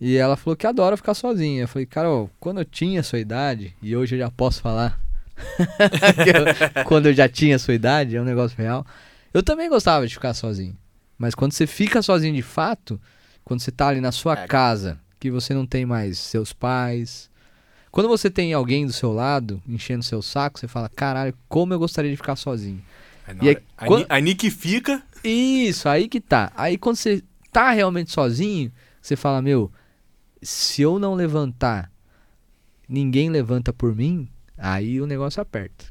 E 0.00 0.16
ela 0.16 0.36
falou 0.36 0.56
que 0.56 0.66
adora 0.66 0.96
ficar 0.96 1.14
sozinha. 1.14 1.62
Eu 1.62 1.68
falei, 1.68 1.86
Carol, 1.86 2.28
quando 2.40 2.58
eu 2.58 2.64
tinha 2.64 2.98
a 2.98 3.04
sua 3.04 3.20
idade, 3.20 3.76
e 3.80 3.94
hoje 3.96 4.16
eu 4.16 4.18
já 4.18 4.30
posso 4.30 4.60
falar, 4.60 5.00
eu- 5.36 6.84
quando 6.84 7.06
eu 7.06 7.14
já 7.14 7.28
tinha 7.28 7.56
a 7.56 7.58
sua 7.58 7.74
idade, 7.74 8.16
é 8.16 8.20
um 8.20 8.24
negócio 8.24 8.56
real. 8.56 8.86
Eu 9.32 9.42
também 9.42 9.68
gostava 9.68 10.06
de 10.06 10.14
ficar 10.14 10.34
sozinho. 10.34 10.76
Mas 11.18 11.34
quando 11.34 11.52
você 11.52 11.66
fica 11.66 12.02
sozinho 12.02 12.34
de 12.34 12.42
fato, 12.42 13.00
quando 13.44 13.60
você 13.60 13.70
tá 13.70 13.88
ali 13.88 14.00
na 14.00 14.12
sua 14.12 14.34
É. 14.34 14.46
casa, 14.46 14.98
que 15.18 15.30
você 15.30 15.54
não 15.54 15.66
tem 15.66 15.86
mais 15.86 16.18
seus 16.18 16.52
pais. 16.52 17.30
Quando 17.90 18.08
você 18.08 18.28
tem 18.30 18.52
alguém 18.52 18.86
do 18.86 18.92
seu 18.92 19.12
lado, 19.12 19.62
enchendo 19.66 20.02
seu 20.02 20.20
saco, 20.20 20.58
você 20.58 20.68
fala, 20.68 20.88
caralho, 20.88 21.34
como 21.48 21.72
eu 21.72 21.78
gostaria 21.78 22.10
de 22.10 22.16
ficar 22.16 22.36
sozinho. 22.36 22.82
Na 23.26 23.44
E 23.44 23.48
aí, 23.50 23.56
a, 23.76 23.86
quando- 23.86 24.06
a 24.08 24.20
Nick 24.20 24.50
fica. 24.50 25.02
Isso, 25.24 25.88
aí 25.88 26.06
que 26.08 26.20
tá. 26.20 26.52
Aí 26.54 26.76
quando 26.76 26.96
você 26.96 27.22
tá 27.50 27.70
realmente 27.70 28.12
sozinho, 28.12 28.70
você 29.00 29.16
fala, 29.16 29.40
meu, 29.40 29.72
se 30.42 30.82
eu 30.82 30.98
não 30.98 31.14
levantar, 31.14 31.90
ninguém 32.88 33.30
levanta 33.30 33.72
por 33.72 33.94
mim, 33.96 34.28
aí 34.58 35.00
o 35.00 35.06
negócio 35.06 35.40
aperta. 35.40 35.84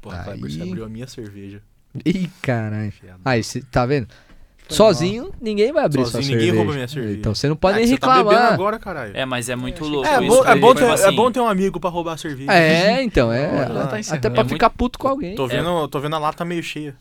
Porra, 0.00 0.18
Aí- 0.18 0.24
Kleber, 0.24 0.50
você 0.50 0.62
abriu 0.62 0.84
a 0.84 0.88
minha 0.88 1.06
cerveja. 1.06 1.62
Ih, 2.04 2.28
caralho. 2.42 2.90
Fiado. 2.90 3.20
Aí, 3.24 3.40
você 3.44 3.60
tá 3.62 3.86
vendo? 3.86 4.08
Foi 4.66 4.76
Sozinho, 4.76 5.30
ninguém 5.40 5.72
vai 5.72 5.84
abrir 5.84 6.00
Sozinho, 6.00 6.10
sua 6.10 6.20
ninguém 6.22 6.38
cerveja. 6.46 6.56
rouba 6.56 6.72
minha 6.74 6.88
cerveja. 6.88 7.18
Então 7.18 7.34
você 7.34 7.48
não 7.48 7.54
pode 7.56 7.76
É, 7.76 7.80
nem 7.82 7.88
você 7.88 7.98
tá 7.98 8.16
reclamar. 8.16 8.52
agora, 8.52 8.78
caralho. 8.80 9.16
É, 9.16 9.24
mas 9.24 9.48
é 9.48 9.54
muito 9.54 9.84
louco. 9.84 10.08
É, 10.08 10.18
isso, 10.24 10.28
bom, 10.28 10.34
é, 10.42 10.44
porque, 10.46 10.60
bom 10.60 10.68
tipo 10.74 10.80
ter, 10.80 10.84
é 10.86 10.92
assim, 10.94 11.14
bom 11.16 11.30
ter 11.30 11.40
um 11.40 11.46
amigo 11.46 11.78
pra 11.78 11.90
roubar 11.90 12.14
a 12.14 12.16
cerveja. 12.16 12.50
É, 12.52 13.02
então, 13.02 13.32
é. 13.32 13.48
Tá 13.66 14.14
até 14.16 14.30
pra 14.30 14.42
É 14.42 14.48
ficar 14.48 14.70
puto 14.70 14.98
com 14.98 15.06
alguém. 15.08 15.34
Tô 15.36 15.46
vendo, 15.46 15.86
tô 15.88 16.00
vendo 16.00 16.16
a 16.16 16.18
lata 16.18 16.44
meio 16.44 16.62
cheia. 16.64 16.96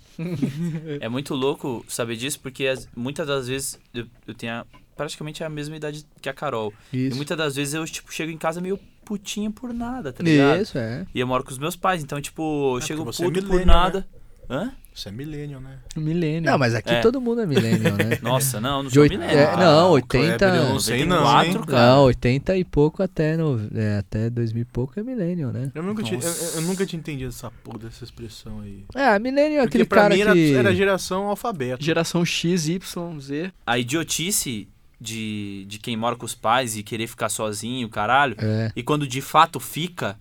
É 0.99 1.07
muito 1.09 1.33
louco 1.33 1.83
saber 1.87 2.15
disso, 2.17 2.39
porque 2.39 2.67
as- 2.67 2.87
muitas 2.95 3.25
das 3.25 3.47
vezes 3.47 3.79
eu, 3.93 4.05
eu 4.27 4.33
tenho 4.35 4.53
a- 4.53 4.65
praticamente 4.95 5.43
a 5.43 5.49
mesma 5.49 5.75
idade 5.75 6.05
que 6.21 6.29
a 6.29 6.33
Carol. 6.33 6.73
E 6.91 7.07
Isso. 7.07 7.15
muitas 7.15 7.37
das 7.37 7.55
vezes 7.55 7.73
eu, 7.73 7.85
tipo, 7.85 8.11
chego 8.13 8.31
em 8.31 8.37
casa 8.37 8.59
meio 8.61 8.77
putinha 9.11 9.51
por 9.51 9.73
nada, 9.73 10.13
tá 10.13 10.23
ligado? 10.23 10.61
Isso, 10.61 10.77
é. 10.77 11.05
E 11.13 11.19
eu 11.19 11.27
moro 11.27 11.43
com 11.43 11.51
os 11.51 11.57
meus 11.57 11.75
pais, 11.75 12.01
então, 12.01 12.21
tipo, 12.21 12.75
eu 12.75 12.77
É, 12.77 12.81
chego 12.81 13.03
você 13.03 13.23
é 13.23 13.25
puto 13.25 13.43
por 13.45 13.65
nada. 13.65 14.07
Hã? 14.49 14.71
Você 14.93 15.09
é 15.09 15.11
millennial, 15.11 15.59
né? 15.59 15.79
Milênio. 15.97 16.49
Não, 16.49 16.57
mas 16.57 16.73
aqui 16.75 16.91
É. 16.93 16.99
todo 17.01 17.19
mundo 17.21 17.41
é 17.41 17.45
millennial, 17.45 17.95
né? 17.97 18.19
Nossa, 18.23 18.59
não, 18.61 18.83
não 18.83 18.89
De 18.89 18.93
sou 18.93 19.03
oit- 19.03 19.17
milênio. 19.17 19.37
é, 19.37 19.57
não, 19.57 19.91
80 19.91 20.37
Kleber, 20.37 20.55
eu 20.61 20.69
não 20.69 20.79
sei 20.79 21.05
não, 21.05 21.21
94, 21.23 21.47
hein? 21.59 21.65
cara. 21.67 21.87
Não, 21.95 22.03
80 22.03 22.57
e 22.57 22.63
pouco 22.65 23.03
até, 23.03 23.35
no, 23.37 23.69
é, 23.75 23.97
até 23.97 24.29
2000 24.29 24.61
e 24.61 24.65
pouco 24.65 24.97
é 24.99 25.03
millennial, 25.03 25.51
né? 25.51 25.71
Eu 25.75 25.83
nunca, 25.83 26.03
tinha, 26.03 26.19
eu, 26.21 26.31
eu 26.55 26.61
nunca 26.63 26.85
tinha 26.85 26.99
entendido 26.99 27.29
essa 27.29 27.49
porra 27.63 27.79
dessa 27.79 28.03
expressão 28.05 28.61
aí. 28.61 28.83
É, 28.95 29.17
millennial 29.19 29.63
é 29.63 29.65
aquele 29.67 29.85
pra 29.85 30.03
cara 30.03 30.15
mim 30.15 30.21
era, 30.21 30.33
que... 30.33 30.53
era 30.55 30.73
geração 30.75 31.27
alfabeto. 31.27 31.83
Geração 31.83 32.23
X, 32.25 32.67
Y, 32.67 33.19
Z. 33.21 33.51
A 33.65 33.77
idiotice 33.79 34.67
de, 35.01 35.65
de 35.67 35.79
quem 35.79 35.97
mora 35.97 36.15
com 36.15 36.25
os 36.25 36.35
pais 36.35 36.77
e 36.77 36.83
querer 36.83 37.07
ficar 37.07 37.27
sozinho, 37.29 37.89
caralho. 37.89 38.35
É. 38.37 38.71
E 38.75 38.83
quando 38.83 39.07
de 39.07 39.19
fato 39.19 39.59
fica, 39.59 40.17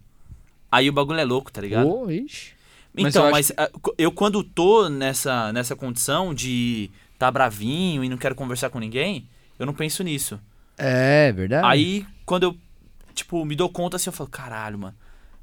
aí 0.73 0.89
o 0.89 0.93
bagulho 0.93 1.21
é 1.21 1.25
louco, 1.25 1.53
tá 1.53 1.61
ligado? 1.61 1.87
Ô, 1.87 2.11
ixi. 2.11 2.53
Mas 2.95 3.15
Então, 3.15 3.27
eu 3.27 3.31
mas, 3.31 3.53
ah, 3.57 3.71
co- 3.81 3.95
eu 3.99 4.11
quando 4.11 4.43
tô 4.43 4.89
nessa, 4.89 5.53
nessa 5.53 5.77
condição 5.77 6.33
de 6.35 6.91
tá 7.19 7.31
bravinho 7.31 8.03
e 8.03 8.09
não 8.09 8.17
quero 8.17 8.35
conversar 8.35 8.71
com 8.71 8.79
ninguém, 8.81 9.29
eu 9.59 9.67
não 9.67 9.75
penso 9.75 10.03
nisso. 10.03 10.41
É, 10.79 11.31
verdade. 11.33 11.67
Aí, 11.67 12.07
quando 12.25 12.45
eu, 12.45 12.57
tipo, 13.15 13.45
me 13.45 13.55
dou 13.55 13.69
conta 13.69 13.97
assim, 13.97 14.09
eu 14.09 14.15
falo, 14.15 14.31
caralho, 14.31 14.79
mano. 14.79 14.97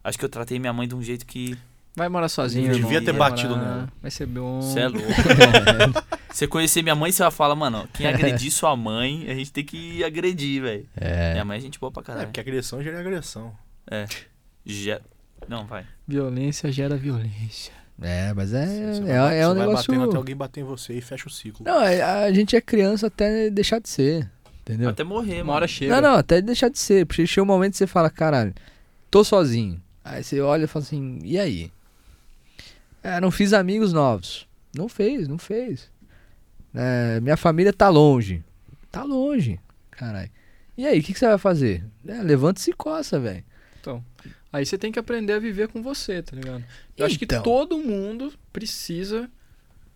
Acho 0.04 0.18
que 0.18 0.26
eu 0.26 0.30
tratei 0.30 0.58
minha 0.58 0.74
mãe 0.74 0.88
de 0.88 0.96
um 0.96 1.02
jeito 1.04 1.26
que. 1.26 1.56
Vai 1.98 2.08
morar 2.10 2.30
sozinho, 2.30 2.72
Devia 2.72 2.98
irmão. 3.00 3.06
ter 3.06 3.12
Vai 3.12 3.30
batido 3.32 3.58
morar. 3.58 3.70
nela. 3.76 3.90
Vai 4.02 4.12
ser 4.12 4.28
bom. 4.28 4.62
Você 4.62 4.80
é 4.82 4.88
louco. 4.88 5.08
Você 6.32 6.46
conhecer 6.46 6.84
minha 6.84 6.94
mãe, 6.94 7.12
você 7.12 7.24
vai 7.24 7.32
falar, 7.32 7.56
mano, 7.56 7.90
quem 7.94 8.06
agredir 8.08 8.52
sua 8.52 8.76
mãe, 8.78 9.26
a 9.28 9.34
gente 9.34 9.52
tem 9.52 9.66
que 9.66 10.04
agredir, 10.04 10.62
velho. 10.62 10.86
É. 10.96 11.32
Minha 11.34 11.44
mãe 11.46 11.58
é 11.58 11.62
gente 11.62 11.80
boa 11.80 11.92
pra 11.92 12.02
É, 12.02 12.06
caralho. 12.06 12.28
porque 12.28 12.40
agressão 12.40 12.84
gera 12.84 13.00
agressão. 13.00 13.52
Já... 14.66 15.02
Não, 15.48 15.66
vai. 15.66 15.86
Violência 16.08 16.72
gera 16.72 16.96
violência. 16.96 17.72
É, 18.00 18.32
mas 18.34 18.54
é, 18.54 18.94
Você 18.94 19.02
vai 19.02 19.36
é, 19.38 19.40
é 19.40 19.44
você 19.44 19.52
um 19.52 19.56
vai 19.56 19.68
negócio... 19.68 19.92
batendo 19.94 20.10
até 20.10 20.18
alguém 20.18 20.36
bater 20.36 20.62
em 20.62 20.64
você 20.64 20.94
e 20.94 21.02
fecha 21.02 21.28
o 21.28 21.32
ciclo. 21.32 21.66
Não, 21.66 21.82
é- 21.82 22.02
a 22.04 22.32
gente 22.32 22.56
é 22.56 22.62
criança 22.62 23.08
até 23.08 23.50
deixar 23.50 23.80
de 23.80 23.90
ser, 23.90 24.30
entendeu? 24.62 24.90
Até 24.90 25.04
morrer, 25.04 25.42
Uma 25.42 25.54
hora 25.54 25.68
chega. 25.68 26.00
Não, 26.00 26.12
não, 26.12 26.18
até 26.20 26.40
deixar 26.42 26.70
de 26.70 26.78
ser. 26.78 27.08
Porque 27.08 27.26
chega 27.26 27.42
um 27.42 27.48
momento 27.48 27.72
que 27.72 27.78
você 27.80 27.88
fala, 27.88 28.10
caralho, 28.12 28.54
tô 29.10 29.24
sozinho. 29.24 29.82
Aí 30.06 30.24
você 30.24 30.40
olha 30.40 30.66
e 30.66 30.68
fala 30.68 30.86
assim, 30.86 31.20
e 31.24 31.40
aí? 31.40 31.72
É, 33.04 33.20
não 33.22 33.32
fiz 33.32 33.54
amigos 33.54 33.94
novos. 33.94 34.48
Não 34.76 34.88
fez, 34.90 35.28
não 35.28 35.38
fez. 35.38 35.90
É, 36.74 37.20
minha 37.22 37.38
família 37.38 37.72
tá 37.74 37.90
longe. 37.90 38.44
Tá 38.92 39.04
longe, 39.04 39.60
caralho. 39.92 40.30
E 40.78 40.86
aí, 40.86 41.00
o 41.00 41.04
que, 41.04 41.14
que 41.14 41.20
você 41.20 41.28
vai 41.28 41.38
fazer? 41.38 41.84
É, 42.08 42.22
levanta 42.22 42.60
e 42.60 42.64
se 42.64 42.74
coça, 42.74 43.20
velho. 43.20 43.44
Então, 43.82 44.04
aí 44.52 44.66
você 44.66 44.78
tem 44.78 44.92
que 44.92 45.00
aprender 45.00 45.34
a 45.34 45.40
viver 45.40 45.68
com 45.70 45.82
você, 45.82 46.22
tá 46.22 46.36
ligado? 46.36 46.64
Eu 46.96 47.06
acho 47.06 47.18
que 47.18 47.26
Então. 47.26 47.42
todo 47.42 47.78
mundo 47.80 48.32
precisa 48.54 49.30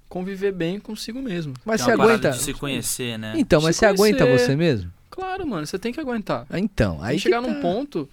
conviver 0.10 0.52
bem 0.52 0.80
consigo 0.80 1.22
mesmo. 1.22 1.54
Mas 1.64 1.82
você 1.82 1.92
aguenta. 1.92 2.32
de 2.32 2.40
se 2.42 2.54
conhecer, 2.54 3.18
né? 3.20 3.34
Então, 3.38 3.62
mas 3.62 3.76
Se 3.76 3.80
você 3.82 3.86
aguenta 3.86 4.26
você 4.26 4.56
mesmo? 4.56 4.92
Claro, 5.10 5.46
mano, 5.46 5.66
você 5.68 5.78
tem 5.78 5.94
que 5.94 6.00
aguentar. 6.00 6.46
Ah, 6.50 6.58
Então, 6.60 7.02
aí 7.02 7.20
chegar 7.20 7.42
tá. 7.42 7.48
num 7.48 7.62
ponto, 7.62 8.10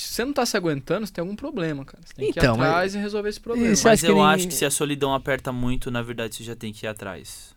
se 0.00 0.12
você 0.14 0.24
não 0.24 0.32
tá 0.32 0.44
se 0.44 0.56
aguentando, 0.56 1.06
você 1.06 1.12
tem 1.12 1.22
algum 1.22 1.36
problema, 1.36 1.84
cara. 1.84 2.02
Você 2.04 2.14
tem 2.14 2.32
que 2.32 2.38
Então, 2.38 2.54
ir 2.54 2.58
mas- 2.58 2.68
atrás 2.68 2.94
e 2.94 2.98
resolver 2.98 3.28
esse 3.28 3.40
problema. 3.40 3.74
Você 3.74 3.88
Mas 3.88 4.00
que 4.00 4.06
eu 4.06 4.10
ninguém- 4.16 4.26
acho 4.30 4.48
que 4.48 4.54
se 4.54 4.64
a 4.64 4.70
solidão 4.70 5.14
aperta 5.14 5.50
muito, 5.52 5.90
na 5.90 6.02
verdade, 6.02 6.34
você 6.36 6.44
já 6.44 6.54
tem 6.56 6.72
que 6.72 6.86
ir 6.86 6.88
atrás. 6.88 7.54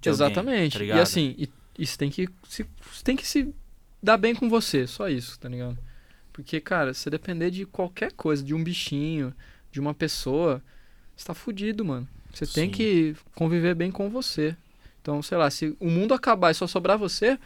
de 0.00 0.08
alguém, 0.08 0.26
Exatamente. 0.26 0.72
tá 0.72 0.78
e 0.78 0.82
ligado? 0.86 1.00
assim, 1.00 1.34
e, 1.36 1.48
e 1.78 1.86
você 1.86 1.96
tem 1.98 2.08
que 2.10 2.26
se, 2.48 2.64
você 2.90 3.04
tem 3.04 3.14
que 3.16 3.26
se 3.26 3.54
dar 4.02 4.16
bem 4.16 4.34
com 4.34 4.48
você, 4.48 4.86
só 4.86 5.08
isso, 5.10 5.38
tá 5.38 5.46
ligado? 5.46 5.76
Porque, 6.32 6.58
cara, 6.58 6.94
se 6.94 7.10
depender 7.10 7.50
de 7.50 7.66
qualquer 7.66 8.10
coisa, 8.12 8.42
de 8.42 8.54
um 8.54 8.64
bichinho, 8.64 9.34
de 9.70 9.78
uma 9.78 9.92
pessoa, 9.92 10.62
você 11.14 11.26
tá 11.26 11.34
fudido, 11.34 11.84
mano. 11.84 12.08
Você 12.32 12.46
tem 12.46 12.66
Sim. 12.66 12.70
que 12.70 13.16
conviver 13.34 13.74
bem 13.74 13.90
com 13.90 14.08
você. 14.08 14.56
Então, 15.02 15.20
sei 15.22 15.36
lá, 15.36 15.50
se 15.50 15.76
o 15.78 15.90
mundo 15.90 16.14
acabar 16.14 16.50
e 16.50 16.54
só 16.54 16.66
sobrar 16.66 16.96
você, 16.96 17.38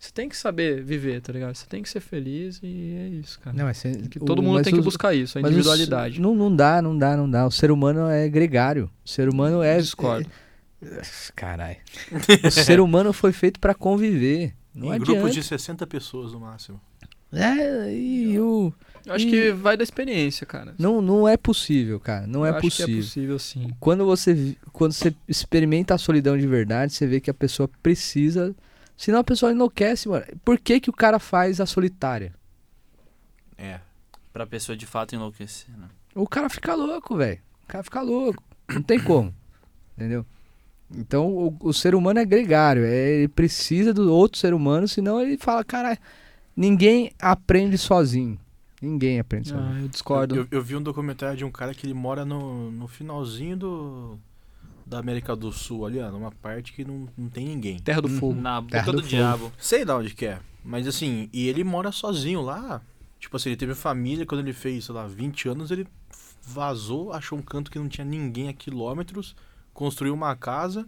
você 0.00 0.10
tem 0.12 0.28
que 0.28 0.36
saber 0.36 0.82
viver, 0.82 1.20
tá 1.20 1.32
ligado? 1.32 1.54
Você 1.54 1.66
tem 1.66 1.82
que 1.82 1.88
ser 1.90 2.00
feliz 2.00 2.58
e 2.62 2.94
é 2.98 3.08
isso, 3.08 3.38
cara. 3.38 3.54
Não, 3.56 3.64
mas 3.66 3.76
você- 3.76 3.92
Que 4.08 4.18
o- 4.18 4.24
todo 4.24 4.42
mundo 4.42 4.54
mas 4.54 4.64
tem 4.64 4.72
que 4.72 4.78
os- 4.80 4.84
buscar 4.84 5.14
isso, 5.14 5.38
a 5.38 5.42
mas 5.42 5.50
os- 5.50 5.56
individualidade. 5.56 6.20
Não, 6.20 6.34
não 6.34 6.54
dá, 6.54 6.80
não 6.82 6.96
dá, 6.98 7.16
não 7.16 7.30
dá. 7.30 7.46
O 7.46 7.50
ser 7.50 7.70
humano 7.70 8.08
é 8.08 8.28
gregário. 8.28 8.90
O 9.04 9.08
ser 9.08 9.28
humano 9.28 9.62
é. 9.62 9.76
Discordo. 9.78 10.28
Caralho. 11.36 11.76
o 12.44 12.50
ser 12.50 12.80
humano 12.80 13.12
foi 13.12 13.32
feito 13.32 13.60
pra 13.60 13.74
conviver. 13.74 14.54
Não 14.74 14.88
em 14.88 14.92
adianta. 14.92 15.12
grupos 15.12 15.34
de 15.34 15.42
60 15.42 15.86
pessoas 15.86 16.32
no 16.32 16.40
máximo. 16.40 16.80
É, 17.32 17.92
e 17.94 18.38
o... 18.40 18.72
Eu 19.06 19.14
acho 19.14 19.26
E- 19.26 19.30
que 19.30 19.52
vai 19.52 19.76
da 19.76 19.82
experiência, 19.82 20.44
cara. 20.46 20.74
Não, 20.78 21.00
não 21.00 21.26
é 21.28 21.36
possível, 21.36 21.98
cara. 22.00 22.26
Não 22.26 22.44
é 22.44 22.50
Eu 22.50 22.54
acho 22.54 22.62
possível. 22.62 22.86
que 22.86 22.92
é 22.92 22.96
possível, 22.96 23.38
sim. 23.38 23.70
Quando 23.80 24.04
você, 24.04 24.56
quando 24.72 24.92
você 24.92 25.14
experimenta 25.28 25.94
a 25.94 25.98
solidão 25.98 26.36
de 26.36 26.46
verdade, 26.46 26.92
você 26.92 27.06
vê 27.06 27.20
que 27.20 27.30
a 27.30 27.34
pessoa 27.34 27.68
precisa. 27.82 28.54
Senão 29.00 29.20
a 29.20 29.24
pessoa 29.24 29.50
enlouquece, 29.50 30.10
mano. 30.10 30.26
Por 30.44 30.58
que, 30.58 30.78
que 30.78 30.90
o 30.90 30.92
cara 30.92 31.18
faz 31.18 31.58
a 31.58 31.64
solitária? 31.64 32.34
É. 33.56 33.80
Pra 34.30 34.46
pessoa 34.46 34.76
de 34.76 34.84
fato 34.84 35.14
enlouquecer, 35.14 35.74
né? 35.74 35.88
O 36.14 36.28
cara 36.28 36.50
fica 36.50 36.74
louco, 36.74 37.16
velho. 37.16 37.40
O 37.64 37.66
cara 37.66 37.82
fica 37.82 38.02
louco. 38.02 38.44
Não 38.68 38.82
tem 38.82 39.00
como. 39.00 39.34
Entendeu? 39.96 40.26
Então 40.94 41.28
o, 41.28 41.56
o 41.60 41.72
ser 41.72 41.94
humano 41.94 42.20
é 42.20 42.26
gregário. 42.26 42.84
É, 42.84 43.12
ele 43.12 43.28
precisa 43.28 43.94
do 43.94 44.12
outro 44.12 44.38
ser 44.38 44.52
humano, 44.52 44.86
senão 44.86 45.18
ele 45.18 45.38
fala, 45.38 45.64
cara, 45.64 45.98
ninguém 46.54 47.10
aprende 47.18 47.78
sozinho. 47.78 48.38
Ninguém 48.82 49.18
aprende 49.18 49.48
sozinho. 49.48 49.76
Ah, 49.76 49.80
eu 49.80 49.88
discordo. 49.88 50.36
Eu, 50.36 50.48
eu 50.50 50.62
vi 50.62 50.76
um 50.76 50.82
documentário 50.82 51.38
de 51.38 51.44
um 51.46 51.50
cara 51.50 51.72
que 51.72 51.86
ele 51.86 51.94
mora 51.94 52.22
no, 52.26 52.70
no 52.70 52.86
finalzinho 52.86 53.56
do, 53.56 54.18
da 54.90 54.98
América 54.98 55.34
do 55.36 55.52
Sul, 55.52 55.86
ali, 55.86 55.98
ó, 56.00 56.10
numa 56.10 56.32
parte 56.32 56.72
que 56.72 56.84
não, 56.84 57.08
não 57.16 57.28
tem 57.28 57.46
ninguém. 57.46 57.78
Terra 57.78 58.02
do 58.02 58.08
Uhum. 58.08 58.18
Fogo. 58.18 58.40
Na 58.40 58.60
Terra 58.60 58.82
boca 58.86 58.92
do 58.92 58.96
do, 58.96 58.98
fogo. 59.02 59.08
diabo. 59.08 59.52
Sei 59.56 59.84
lá 59.84 59.96
onde 59.96 60.14
que 60.14 60.26
é. 60.26 60.40
Mas 60.64 60.86
assim, 60.86 61.30
e 61.32 61.46
ele 61.48 61.62
mora 61.64 61.92
sozinho 61.92 62.42
lá. 62.42 62.82
Tipo 63.18 63.36
assim, 63.36 63.50
ele 63.50 63.56
teve 63.56 63.74
família, 63.74 64.26
quando 64.26 64.40
ele 64.40 64.52
fez, 64.52 64.84
sei 64.86 64.94
lá, 64.94 65.06
20 65.06 65.48
anos, 65.48 65.70
ele 65.70 65.86
vazou, 66.42 67.12
achou 67.12 67.38
um 67.38 67.42
canto 67.42 67.70
que 67.70 67.78
não 67.78 67.88
tinha 67.88 68.04
ninguém 68.04 68.48
a 68.48 68.52
quilômetros, 68.52 69.36
construiu 69.72 70.12
uma 70.14 70.34
casa 70.34 70.86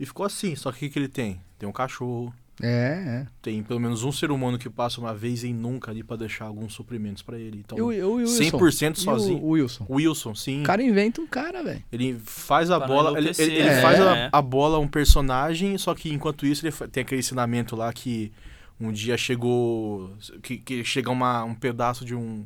e 0.00 0.06
ficou 0.06 0.24
assim. 0.24 0.56
Só 0.56 0.70
que 0.72 0.76
o 0.76 0.80
que, 0.80 0.88
que 0.90 0.98
ele 0.98 1.08
tem? 1.08 1.40
Tem 1.58 1.68
um 1.68 1.72
cachorro, 1.72 2.32
É, 2.60 3.24
é. 3.24 3.26
tem 3.40 3.62
pelo 3.62 3.78
menos 3.78 4.02
um 4.02 4.10
ser 4.10 4.30
humano 4.32 4.58
que 4.58 4.68
passa 4.68 5.00
uma 5.00 5.14
vez 5.14 5.44
em 5.44 5.54
nunca 5.54 5.90
ali 5.92 6.02
pra 6.02 6.16
deixar 6.16 6.46
alguns 6.46 6.72
suprimentos 6.74 7.22
pra 7.22 7.38
ele. 7.38 7.58
Então, 7.64 7.78
E 7.92 8.02
o, 8.02 8.08
o 8.08 8.14
Wilson? 8.16 8.42
100% 8.58 8.88
E 8.88 8.90
o- 8.90 8.94
sozinho. 9.00 9.42
O 9.44 9.48
Wilson. 9.50 9.86
Wilson, 9.88 10.34
sim. 10.34 10.60
O 10.62 10.64
cara 10.64 10.82
inventa 10.82 11.20
um 11.20 11.26
cara, 11.26 11.62
velho. 11.62 11.84
Ele 11.92 12.18
faz 12.24 12.70
a 12.70 12.78
Pra 12.78 12.88
bola, 12.88 13.18
ele, 13.18 13.30
ele- 13.38 13.52
ele 13.54 13.68
é. 13.68 13.80
faz 13.80 14.00
a, 14.00 14.16
É. 14.16 14.28
a 14.32 14.42
bola 14.42 14.78
um 14.78 14.88
personagem, 14.88 15.78
só 15.78 15.94
que 15.94 16.12
enquanto 16.12 16.44
isso 16.46 16.66
ele 16.66 16.74
tem 16.90 17.02
aquele 17.02 17.20
ensinamento 17.20 17.76
lá 17.76 17.92
que 17.92 18.32
um 18.80 18.90
dia 18.92 19.16
chegou 19.16 20.12
que, 20.42 20.56
que 20.58 20.84
chega 20.84 21.10
uma, 21.10 21.44
um 21.44 21.54
pedaço 21.54 22.04
de 22.04 22.14
um 22.14 22.44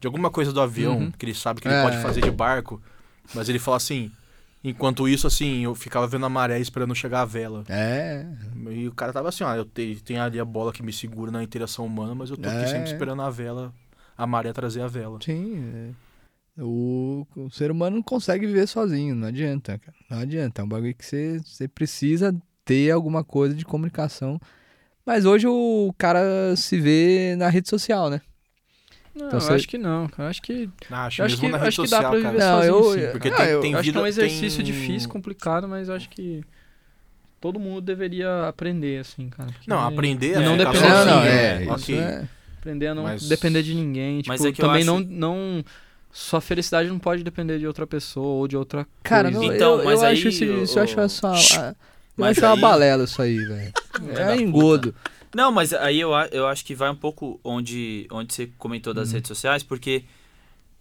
de 0.00 0.06
alguma 0.06 0.30
coisa 0.30 0.52
do 0.52 0.60
avião 0.60 0.98
Uhum. 0.98 1.10
que 1.12 1.24
ele 1.24 1.34
sabe 1.34 1.60
que 1.60 1.68
ele 1.68 1.74
É. 1.76 1.82
pode 1.82 1.98
fazer 2.02 2.22
de 2.22 2.30
barco, 2.30 2.82
mas 3.34 3.48
ele 3.48 3.58
fala 3.60 3.76
assim, 3.76 4.10
enquanto 4.64 5.08
isso 5.08 5.26
assim, 5.26 5.64
eu 5.64 5.74
ficava 5.74 6.06
vendo 6.06 6.26
a 6.26 6.28
maré 6.28 6.58
esperando 6.58 6.94
chegar 6.94 7.22
a 7.22 7.24
vela. 7.24 7.64
É. 7.68 8.24
E 8.70 8.86
o 8.88 8.92
cara 8.94 9.12
tava 9.12 9.28
assim, 9.28 9.44
ó, 9.44 9.54
eu 9.54 9.64
te- 9.64 10.00
tenho 10.04 10.22
ali 10.22 10.38
a 10.38 10.44
bola 10.44 10.72
que 10.72 10.82
me 10.82 10.92
segura 10.92 11.30
na 11.30 11.42
interação 11.42 11.84
humana, 11.86 12.14
mas 12.14 12.30
eu 12.30 12.36
tô 12.36 12.48
aqui 12.48 12.58
É. 12.64 12.66
sempre 12.66 12.90
esperando 12.92 13.22
a 13.22 13.30
vela, 13.30 13.72
a 14.16 14.26
maré 14.26 14.52
trazer 14.52 14.82
a 14.82 14.88
vela. 14.88 15.18
Sim. 15.24 15.62
é. 15.74 15.90
O, 16.62 17.26
o 17.34 17.50
ser 17.50 17.70
humano 17.70 17.96
não 17.96 18.02
consegue 18.02 18.46
viver 18.46 18.66
sozinho, 18.68 19.14
não 19.14 19.28
adianta, 19.28 19.78
cara. 19.78 19.96
Não 20.10 20.18
adianta. 20.18 20.60
É 20.60 20.64
um 20.64 20.68
bagulho 20.68 20.94
que 20.94 21.04
você, 21.04 21.38
você 21.42 21.66
precisa 21.66 22.34
ter 22.62 22.90
alguma 22.90 23.24
coisa 23.24 23.54
de 23.54 23.64
comunicação. 23.64 24.38
Mas 25.04 25.24
hoje 25.24 25.46
o 25.48 25.94
cara 25.96 26.54
se 26.54 26.78
vê 26.78 27.34
na 27.38 27.48
rede 27.48 27.70
social, 27.70 28.10
né? 28.10 28.20
Não, 29.14 29.26
Então 29.26 29.38
eu 29.38 29.40
você- 29.42 29.52
acho 29.52 29.68
que 29.68 29.76
não. 29.78 30.08
Eu 30.16 30.24
acho 30.24 30.40
que, 30.42 30.70
Ah, 30.90 31.04
acho 31.06 31.20
eu 31.20 31.26
acho 31.26 31.36
que, 31.38 31.48
na 31.48 31.58
rede 31.58 31.68
acho 31.68 31.82
que 31.82 31.88
social, 31.88 32.02
dá 32.02 32.08
pra 32.10 32.20
cara. 32.20 32.32
viver 32.32 32.44
Não, 32.44 32.56
sozinho, 32.62 32.74
eu- 33.00 33.06
sim. 33.06 33.12
Porque 33.12 33.28
Ah, 33.28 33.36
tem, 33.36 33.46
eu- 33.48 33.60
tem 33.60 33.72
eu 33.72 33.78
acho 33.78 33.84
que 33.84 33.90
vida, 33.90 33.98
é 33.98 34.02
um 34.02 34.06
exercício 34.06 34.64
tem- 34.64 34.72
difícil, 34.72 35.08
complicado, 35.10 35.68
mas 35.68 35.88
eu 35.88 35.94
acho 35.94 36.08
que 36.08 36.42
todo 37.40 37.58
mundo 37.60 37.80
deveria 37.82 38.48
aprender, 38.48 39.00
assim, 39.00 39.28
cara. 39.28 39.50
Não, 39.66 39.80
aprender 39.86 40.38
Não 40.38 40.54
a 40.54 40.58
ficar 40.58 40.72
depender- 40.72 40.88
sozinho, 40.88 41.06
não, 41.06 41.16
não, 41.16 41.26
é, 41.26 41.62
isso 41.62 41.72
ok. 41.72 41.98
é. 41.98 42.28
Aprender 42.58 42.86
a 42.86 42.94
não 42.94 43.02
Mas- 43.02 43.28
depender 43.28 43.62
de 43.62 43.74
ninguém. 43.74 44.18
Tipo, 44.18 44.28
Mas 44.28 44.44
é 44.44 44.52
que 44.52 44.62
eu 44.62 44.66
também 44.66 44.82
acho- 44.82 44.90
não, 44.92 45.00
não. 45.00 45.64
Sua 46.14 46.40
felicidade 46.40 46.88
não 46.88 46.98
pode 46.98 47.22
depender 47.24 47.58
de 47.58 47.66
outra 47.66 47.86
pessoa 47.86 48.26
ou 48.40 48.46
de 48.46 48.56
outra 48.56 48.86
Cara, 49.02 49.30
coisa. 49.32 49.46
não, 49.46 49.54
Então, 49.54 49.78
eu, 49.78 49.84
mas 49.84 50.00
eu 50.00 50.06
aí, 50.08 50.12
acho 50.14 50.28
isso, 50.28 50.44
isso 50.44 50.78
eu 50.78 50.82
acho 50.82 51.00
essa, 51.00 51.26
eu 51.26 51.74
Mas 52.16 52.36
acho 52.38 52.46
uma 52.46 52.54
aí- 52.54 52.60
balela 52.60 53.04
isso 53.04 53.20
aí, 53.22 53.36
velho. 53.38 53.72
da 54.14 54.36
É 54.36 54.46
puta. 54.46 54.94
Não, 55.34 55.50
mas 55.50 55.72
aí 55.72 55.98
eu, 56.00 56.10
eu 56.30 56.46
acho 56.46 56.64
que 56.64 56.74
vai 56.74 56.90
um 56.90 56.94
pouco 56.96 57.40
onde, 57.42 58.06
onde 58.10 58.34
você 58.34 58.50
comentou 58.58 58.92
das 58.92 59.08
Uhum. 59.08 59.14
redes 59.14 59.28
sociais, 59.28 59.62
porque 59.62 60.04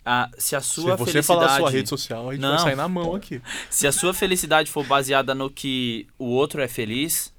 a, 0.06 0.30
se 0.38 0.56
a 0.56 0.62
Se 0.62 0.70
sua 0.70 0.98
você 0.98 1.12
felicidade. 1.14 1.26
falar 1.28 1.46
a 1.56 1.58
sua 1.60 1.70
rede 1.70 1.88
social, 1.90 2.30
a 2.30 2.34
gente 2.34 2.42
Não. 2.42 2.50
vai 2.52 2.60
sair 2.60 2.76
na 2.76 2.88
mão 2.88 3.16
aqui. 3.16 3.42
Se 3.70 3.88
a 3.88 3.92
sua 3.92 4.14
felicidade 4.14 4.70
for 4.70 4.86
baseada 4.86 5.34
no 5.34 5.50
que 5.50 6.08
o 6.20 6.26
outro 6.26 6.62
é 6.62 6.68
feliz, 6.68 7.34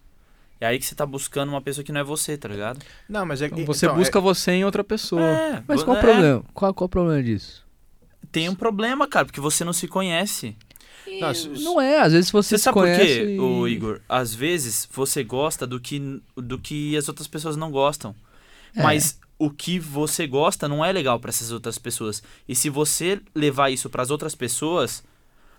é 0.60 0.66
aí 0.66 0.78
que 0.78 0.86
você 0.86 0.94
tá 0.94 1.04
buscando 1.04 1.48
uma 1.50 1.60
pessoa 1.60 1.84
que 1.84 1.90
não 1.92 2.00
é 2.00 2.04
você, 2.04 2.36
tá 2.38 2.48
ligado? 2.48 2.80
Não, 3.08 3.26
mas 3.26 3.42
é 3.42 3.46
Então, 3.46 3.64
você 3.64 3.86
então, 3.86 3.96
busca 3.96 4.20
você 4.20 4.52
em 4.52 4.64
outra 4.64 4.82
pessoa. 4.84 5.20
É, 5.22 5.62
Mas 5.66 5.82
qual 5.82 5.96
o 5.96 5.98
é, 5.98 6.02
problema? 6.02 6.44
Qual, 6.54 6.72
qual 6.72 6.86
o 6.86 6.88
problema 6.88 7.22
disso? 7.22 7.62
Tem 8.30 8.48
um 8.48 8.54
problema, 8.54 9.06
cara, 9.08 9.26
porque 9.26 9.40
você 9.40 9.64
não 9.64 9.72
se 9.72 9.86
conhece. 9.88 10.56
Não, 11.06 11.62
Não 11.74 11.80
é, 11.80 12.00
às 12.00 12.12
vezes 12.12 12.30
você 12.30 12.50
Você 12.50 12.58
se 12.58 12.64
sabe 12.64 12.74
por 12.74 12.86
quê, 12.86 13.34
e- 13.36 13.38
ô 13.40 13.66
Igor? 13.68 14.00
Às 14.08 14.34
vezes 14.34 14.88
você 14.92 15.22
gosta 15.22 15.66
do 15.66 15.78
que, 15.80 16.20
do 16.36 16.58
que 16.58 16.96
as 16.96 17.08
outras 17.08 17.26
pessoas 17.26 17.56
não 17.56 17.70
gostam. 17.70 18.14
É. 18.74 18.82
Mas 18.82 19.18
o 19.38 19.50
que 19.50 19.78
você 19.78 20.26
gosta 20.26 20.68
não 20.68 20.84
é 20.84 20.92
legal 20.92 21.18
pra 21.20 21.28
essas 21.30 21.50
outras 21.52 21.78
pessoas. 21.78 22.22
E 22.48 22.54
se 22.54 22.70
você 22.70 23.20
levar 23.34 23.70
isso 23.70 23.90
pras 23.90 24.10
outras 24.10 24.34
pessoas, 24.34 25.02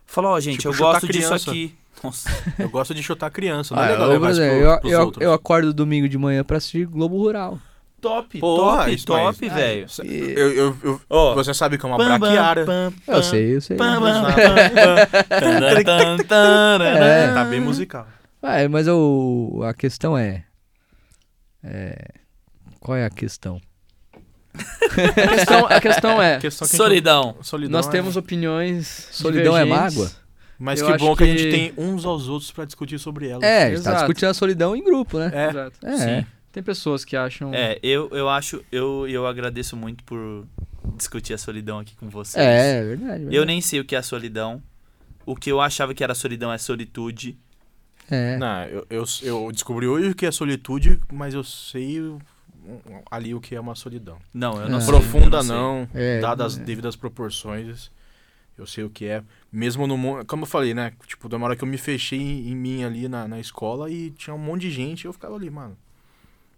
fala, 0.05 0.29
ó, 0.29 0.39
gente, 0.39 0.57
Tipo, 0.59 0.73
eu 0.73 0.77
gosto 0.77 1.07
disso 1.07 1.27
criança. 1.27 1.51
aqui. 1.51 1.75
Nossa. 2.03 2.29
Eu 2.59 2.69
gosto 2.69 2.93
de 2.93 3.03
chutar 3.03 3.29
criança, 3.29 3.75
não 3.75 3.81
Ah, 3.81 3.85
é 3.85 3.91
legal 3.91 4.07
eu, 4.07 4.11
levar 4.13 4.31
isso 4.31 4.39
pro, 4.41 4.89
eu, 4.89 4.89
eu, 4.91 5.13
eu 5.19 5.33
acordo 5.33 5.73
domingo 5.73 6.09
de 6.09 6.17
manhã 6.17 6.43
pra 6.43 6.57
assistir 6.57 6.85
Globo 6.85 7.17
Rural. 7.17 7.59
Top, 8.03 8.37
Porra, 8.39 8.77
top, 8.79 8.93
isso, 8.93 9.05
top, 9.05 9.37
mas- 9.47 9.53
velho. 9.53 9.87
Eu, 10.03 10.51
eu, 10.51 10.77
eu- 10.83 11.01
Ó, 11.09 11.33
você 11.35 11.53
sabe 11.53 11.77
que 11.77 11.85
é 11.85 11.87
uma 11.87 11.97
pam, 11.97 12.19
braquiara. 12.19 12.65
pam, 12.65 12.93
pam, 13.05 13.13
Eu 13.15 13.23
sei, 13.23 13.55
eu 13.55 13.61
sei. 13.61 13.77
É. 17.29 17.33
Tá 17.33 17.45
bem 17.45 17.61
musical. 17.61 18.05
É, 18.41 18.67
mas 18.67 18.89
o, 18.89 19.61
a 19.65 19.73
questão 19.73 20.17
é, 20.17 20.43
é. 21.63 21.97
Qual 22.81 22.97
é 22.97 23.05
a 23.05 23.09
questão? 23.09 23.61
A, 24.53 25.27
questão, 25.29 25.65
a 25.65 25.79
questão 25.81 26.21
é, 26.21 26.35
A 26.35 26.39
questão 26.41 26.67
que 26.67 26.75
Solidão. 26.75 27.35
gente- 27.37 27.47
solidão 27.47 27.71
nós 27.79 27.87
é- 27.87 27.91
temos 27.91 28.17
opiniões 28.17 29.07
Solidão 29.11 29.57
é 29.57 29.63
mágoa? 29.63 30.11
Mas 30.59 30.79
eu 30.81 30.87
que 30.87 30.93
acho 30.93 31.05
bom 31.05 31.15
que... 31.15 31.23
a 31.23 31.27
gente 31.27 31.49
tem 31.49 31.73
uns 31.77 32.05
aos 32.05 32.27
outros 32.27 32.51
pra 32.51 32.63
discutir 32.65 32.99
sobre 32.99 33.27
ela. 33.29 33.43
É, 33.43 33.63
a 33.63 33.69
gente 33.75 33.83
tá 33.83 33.93
discutindo 33.95 34.29
a 34.29 34.33
solidão 34.33 34.75
em 34.75 34.83
grupo, 34.83 35.17
né? 35.19 35.31
É. 35.33 35.49
Exato. 35.49 35.77
É. 35.83 35.97
Sim. 35.97 36.25
Tem 36.53 36.61
pessoas 36.63 37.03
que 37.03 37.17
acham. 37.17 37.53
É, 37.53 37.77
eu, 37.83 38.07
eu 38.11 38.29
acho, 38.29 38.63
eu, 38.71 39.07
eu 39.07 39.25
agradeço 39.27 39.75
muito 39.75 40.03
por 40.03 40.45
discutir 40.95 41.33
a 41.33 41.37
solidão 41.37 41.79
aqui 41.79 41.95
com 41.95 42.07
vocês. 42.09 42.41
É, 42.45 42.77
é 42.79 42.83
verdade. 42.83 43.23
Eu 43.23 43.29
verdade. 43.29 43.47
nem 43.47 43.59
sei 43.59 43.79
o 43.79 43.85
que 43.85 43.95
é 43.95 43.97
a 43.97 44.03
solidão. 44.03 44.61
O 45.25 45.35
que 45.35 45.51
eu 45.51 45.59
achava 45.59 45.93
que 45.93 46.03
era 46.03 46.13
solidão 46.13 46.53
é 46.53 46.57
solitude. 46.59 47.37
É. 48.09 48.37
Não, 48.37 48.63
eu, 48.65 48.85
eu, 48.89 49.03
eu 49.23 49.51
descobri 49.51 49.87
hoje 49.87 50.09
o 50.11 50.15
que 50.15 50.25
é 50.27 50.31
solitude, 50.31 50.99
mas 51.11 51.33
eu 51.33 51.43
sei 51.43 51.99
ali 53.09 53.33
o 53.33 53.41
que 53.41 53.55
é 53.55 53.59
uma 53.59 53.73
solidão. 53.75 54.17
Não, 54.33 54.61
eu 54.61 54.69
não 54.69 54.77
É. 54.77 54.81
sei. 54.81 54.93
eu 54.93 54.99
Profunda 54.99 55.41
sei. 55.41 55.51
não, 55.51 55.87
É, 55.93 56.19
dadas 56.19 56.53
as 56.53 56.59
é. 56.59 56.63
devidas 56.63 56.95
proporções. 56.95 57.89
Eu 58.55 58.67
sei 58.67 58.83
o 58.83 58.89
que 58.91 59.05
é. 59.05 59.23
Mesmo 59.51 59.87
no 59.87 59.97
mundo. 59.97 60.23
Como 60.27 60.43
eu 60.43 60.47
falei, 60.47 60.75
né? 60.75 60.93
Tipo, 61.07 61.27
da 61.27 61.37
hora 61.37 61.55
que 61.55 61.63
eu 61.63 61.67
me 61.67 61.77
fechei 61.79 62.19
em, 62.19 62.49
em 62.49 62.55
mim 62.55 62.83
ali 62.83 63.07
na, 63.07 63.27
na 63.27 63.39
escola 63.39 63.89
e 63.89 64.11
tinha 64.11 64.35
um 64.35 64.37
monte 64.37 64.61
de 64.61 64.71
gente, 64.71 65.05
eu 65.05 65.13
ficava 65.13 65.35
ali, 65.35 65.49
mano. 65.49 65.75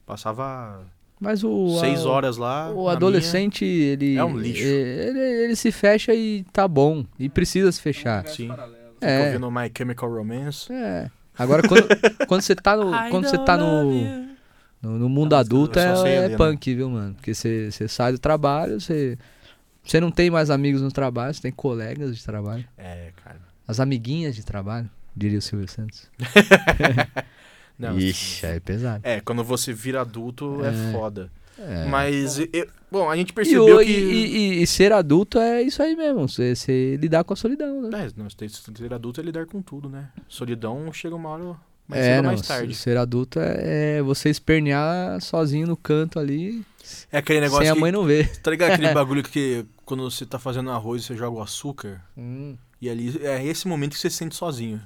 Passava 0.05 0.81
Mas 1.19 1.43
o. 1.43 1.79
seis 1.79 2.01
a- 2.05 2.09
horas 2.09 2.37
lá. 2.37 2.71
O 2.71 2.87
adolescente, 2.89 3.65
ele. 3.65 4.15
É 4.17 4.23
um 4.23 4.37
lixo. 4.37 4.63
Ele, 4.63 5.19
ele 5.19 5.55
se 5.55 5.71
fecha 5.71 6.13
e 6.13 6.43
tá 6.53 6.67
bom. 6.67 7.05
E 7.19 7.27
precisa 7.29 7.71
se 7.71 7.81
fechar. 7.81 8.23
Minha, 8.23 8.33
sim. 8.35 8.49
Fica 8.49 8.69
É. 9.01 9.27
ouvindo 9.27 9.49
My 9.51 9.71
Chemical 9.75 10.09
Romance. 10.13 10.71
É. 10.71 11.09
Agora, 11.37 11.67
quando, 11.67 11.87
quando 12.27 12.41
você 12.41 12.55
tá 12.55 12.77
no. 12.77 12.91
Quando 13.09 13.27
você 13.27 13.37
tá 13.37 13.57
no. 13.57 14.25
No, 14.81 14.99
no 14.99 15.09
mundo 15.09 15.31
Não, 15.31 15.39
adulto 15.39 15.79
é, 15.79 15.87
ali, 15.87 16.09
é 16.09 16.29
né? 16.29 16.37
punk, 16.37 16.75
viu, 16.75 16.89
mano? 16.89 17.15
Porque 17.15 17.33
você 17.33 17.71
você 17.71 17.87
sai 17.87 18.11
do 18.11 18.19
trabalho, 18.19 18.79
você. 18.79 19.17
Você 19.83 19.99
não 19.99 20.11
tem 20.11 20.29
mais 20.29 20.49
amigos 20.51 20.81
no 20.81 20.91
trabalho, 20.91 21.33
você 21.33 21.41
tem 21.41 21.51
colegas 21.51 22.15
de 22.15 22.23
trabalho. 22.23 22.63
É, 22.77 23.11
cara. 23.23 23.39
As 23.67 23.79
amiguinhas 23.79 24.35
de 24.35 24.43
trabalho, 24.45 24.89
diria 25.15 25.39
o 25.39 25.41
Silvio 25.41 25.67
Santos. 25.67 26.07
Não, 27.77 27.97
Ixi, 27.97 28.45
aí 28.45 28.57
é 28.57 28.59
pesado. 28.59 29.01
É, 29.05 29.19
quando 29.21 29.43
você 29.43 29.73
vira 29.73 30.01
adulto 30.01 30.63
é, 30.63 30.69
É. 30.69 30.91
foda. 30.91 31.29
É. 31.57 31.85
Mas, 31.85 32.37
eu- 32.39 32.67
bom, 32.91 33.09
a 33.09 33.15
gente 33.15 33.29
E, 33.29 33.33
percebeu 33.33 33.77
o- 33.77 33.79
que. 33.79 33.89
e- 33.91 34.37
e- 34.59 34.63
e 34.63 34.67
ser 34.67 34.91
adulto 34.91 35.39
é 35.39 35.61
isso 35.61 35.81
aí 35.81 35.95
mesmo, 35.95 36.27
você, 36.27 36.53
você 36.55 36.97
lidar 36.97 37.23
com 37.23 37.33
a 37.33 37.35
solidão, 37.37 37.81
né? 37.83 38.05
É, 38.05 38.09
temos 38.09 38.35
ser 38.77 38.93
adulto 38.93 39.21
é 39.21 39.23
lidar 39.23 39.45
com 39.45 39.61
tudo, 39.61 39.89
né? 39.89 40.09
Solidão 40.27 40.91
chega 40.91 41.15
uma 41.15 41.29
hora 41.29 41.55
mais 41.87 42.05
é, 42.05 42.17
não, 42.17 42.23
mais 42.25 42.41
tarde. 42.41 42.73
ser 42.75 42.97
adulto 42.97 43.39
é, 43.39 43.97
é 43.97 44.01
você 44.01 44.29
espernear 44.29 45.21
sozinho 45.21 45.67
no 45.67 45.77
canto 45.77 46.19
ali, 46.19 46.65
É 47.11 47.17
aquele 47.19 47.39
negócio 47.41 47.63
sem 47.63 47.71
a 47.71 47.73
que, 47.73 47.79
mãe 47.79 47.91
não 47.91 48.03
ver. 48.05 48.35
Tá 48.41 48.51
ligado 48.51 48.71
aquele 48.73 48.91
bagulho 48.93 49.23
que 49.23 49.65
quando 49.85 50.03
você 50.09 50.25
tá 50.25 50.37
fazendo 50.37 50.69
arroz 50.71 51.05
você 51.05 51.15
joga 51.15 51.37
o 51.37 51.41
açúcar? 51.41 52.01
Hum, 52.17 52.55
E 52.81 52.89
ali 52.89 53.17
é 53.25 53.43
esse 53.45 53.67
momento 53.67 53.93
que 53.93 53.99
você 53.99 54.09
se 54.09 54.17
sente 54.17 54.35
sozinho. 54.35 54.81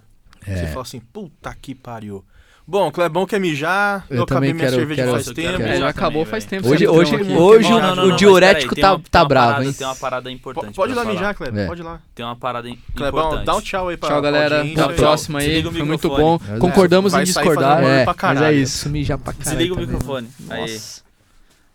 É. 0.46 0.56
Você 0.56 0.68
fala 0.68 0.84
assim, 0.84 1.00
puta 1.00 1.54
que 1.60 1.74
pariu. 1.76 2.24
Bom, 2.70 2.92
Clebão 2.92 3.26
quer 3.26 3.40
mijar, 3.40 4.06
eu, 4.12 4.18
Eu 4.18 4.24
acabei 4.26 4.50
também 4.50 4.54
minha 4.54 4.66
quero- 4.68 4.78
cerveja 4.78 5.02
quero- 5.02 5.12
faz 5.14 5.26
eu 5.28 5.34
tempo. 5.34 5.58
quero 5.58 5.64
É, 5.74 5.78
já 5.80 5.90
acabou 5.90 6.12
também, 6.22 6.26
faz 6.30 6.46
tempo. 6.46 6.68
Hoje- 6.70 6.88
hoje- 6.88 7.16
aqui. 7.16 7.32
hoje- 7.34 7.68
Não, 7.72 7.78
o- 7.78 7.82
não, 7.82 7.96
não, 7.96 8.04
o 8.04 8.08
não, 8.10 8.16
diurético 8.16 8.76
peraí, 8.76 8.82
tá- 8.84 8.96
uma- 8.96 9.04
tá 9.10 9.26
bravo, 9.26 9.48
parada- 9.54 9.66
hein? 9.66 9.74
Tem 9.74 9.88
uma 9.88 9.96
parada 9.96 10.24
Po- 10.30 10.36
importante. 10.36 10.76
Pode 10.76 10.92
ir 10.92 10.96
lá 10.96 11.02
falar. 11.02 11.14
mijar, 11.16 11.34
Clebão, 11.36 11.64
É. 11.64 11.66
pode 11.66 11.82
ir 11.82 11.84
lá. 11.84 12.00
Tem 12.14 12.24
uma 12.24 12.36
parada 12.36 12.70
im- 12.70 12.78
Clebão, 12.96 13.22
importante. 13.26 13.46
dá 13.48 13.56
um 13.56 13.62
tchau 13.62 13.88
aí 13.88 13.98
pra 13.98 14.10
Tchau, 14.10 14.22
galera. 14.22 14.62
Até 14.62 14.82
a 14.82 14.90
próxima 14.90 15.40
aí. 15.40 15.64
Foi 15.64 15.82
muito 15.84 16.10
bom. 16.10 16.38
Concordamos 16.60 17.16
em 17.16 17.24
discordar. 17.24 17.84
É, 17.84 18.04
pra 18.04 18.14
mas 18.14 18.16
é 18.16 18.20
caralho. 18.20 18.58
isso, 18.60 18.88
mijar 18.88 19.18
pra 19.18 19.34
caralho. 19.34 19.50
Desliga 19.58 19.74
o 19.74 19.76
também. 19.78 19.90
microfone. 19.92 20.30
Aí. 20.50 20.68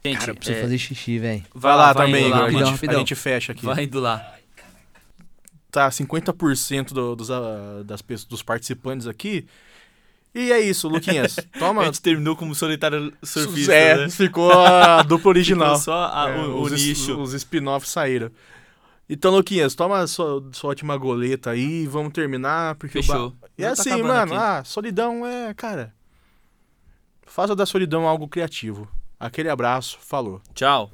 Gente, 0.07 0.18
Cara, 0.18 0.30
eu 0.30 0.35
preciso 0.37 0.59
é, 0.59 0.62
fazer 0.62 0.78
xixi, 0.78 1.18
velho. 1.18 1.42
Vai 1.52 1.76
lá 1.76 1.92
vai 1.92 2.07
também, 2.07 2.20
indo 2.26 2.28
Igor. 2.28 2.38
lá, 2.40 2.46
a, 2.46 2.50
gente, 2.52 2.70
rapidão. 2.70 2.94
a 2.94 2.98
gente 2.98 3.14
fecha 3.16 3.50
aqui. 3.52 3.64
Vai 3.66 3.83
indo 3.85 3.98
lá. 3.98 4.24
Tá 5.72 5.90
50% 5.90 6.94
do, 6.94 7.16
dos, 7.16 7.30
ah, 7.33 7.83
das, 7.85 8.00
pessoas- 8.00 8.28
dos 8.28 8.42
participantes 8.44 9.09
aqui. 9.09 9.44
E 10.35 10.51
é 10.51 10.61
isso, 10.61 10.88
Luquinhas. 10.88 11.38
A 11.55 11.59
Toma. 11.59 11.85
gente 11.85 12.03
terminou 12.03 12.35
como 12.35 12.55
solitário 12.55 13.12
surfista, 13.23 13.73
é, 13.73 13.97
né? 13.99 14.11
ficou 14.11 14.51
a 14.51 15.03
dupla 15.07 15.29
original. 15.31 15.79
Ficou 15.79 15.94
só 15.94 16.11
a- 16.12 16.29
É, 16.31 16.37
o, 16.38 16.61
os, 16.62 16.73
nicho. 16.73 17.16
Os 17.20 17.33
spin-offs 17.35 17.90
saíram. 17.92 18.31
Então, 19.09 19.31
Luquinhas, 19.31 19.75
toma 19.75 19.99
a 20.01 20.07
sua, 20.07 20.42
sua 20.53 20.70
última 20.70 20.97
goleta 20.97 21.51
aí, 21.51 21.87
vamos 21.87 22.12
terminar, 22.12 22.75
porque 22.77 22.99
o 22.99 23.03
ba- 23.03 23.14
Fechou. 23.14 23.35
E 23.57 23.62
Já 23.62 23.68
tá 23.68 23.73
assim, 23.83 24.03
mano, 24.03 24.33
aqui. 24.35 24.42
ah, 24.42 24.62
solidão 24.64 25.25
é, 25.27 25.53
cara. 25.55 25.94
Faça 27.27 27.55
da 27.55 27.66
solidão 27.66 28.09
algo 28.09 28.27
criativo. 28.27 28.88
Aquele 29.20 29.49
abraço, 29.49 29.99
falou. 30.01 30.40
Tchau. 30.55 30.90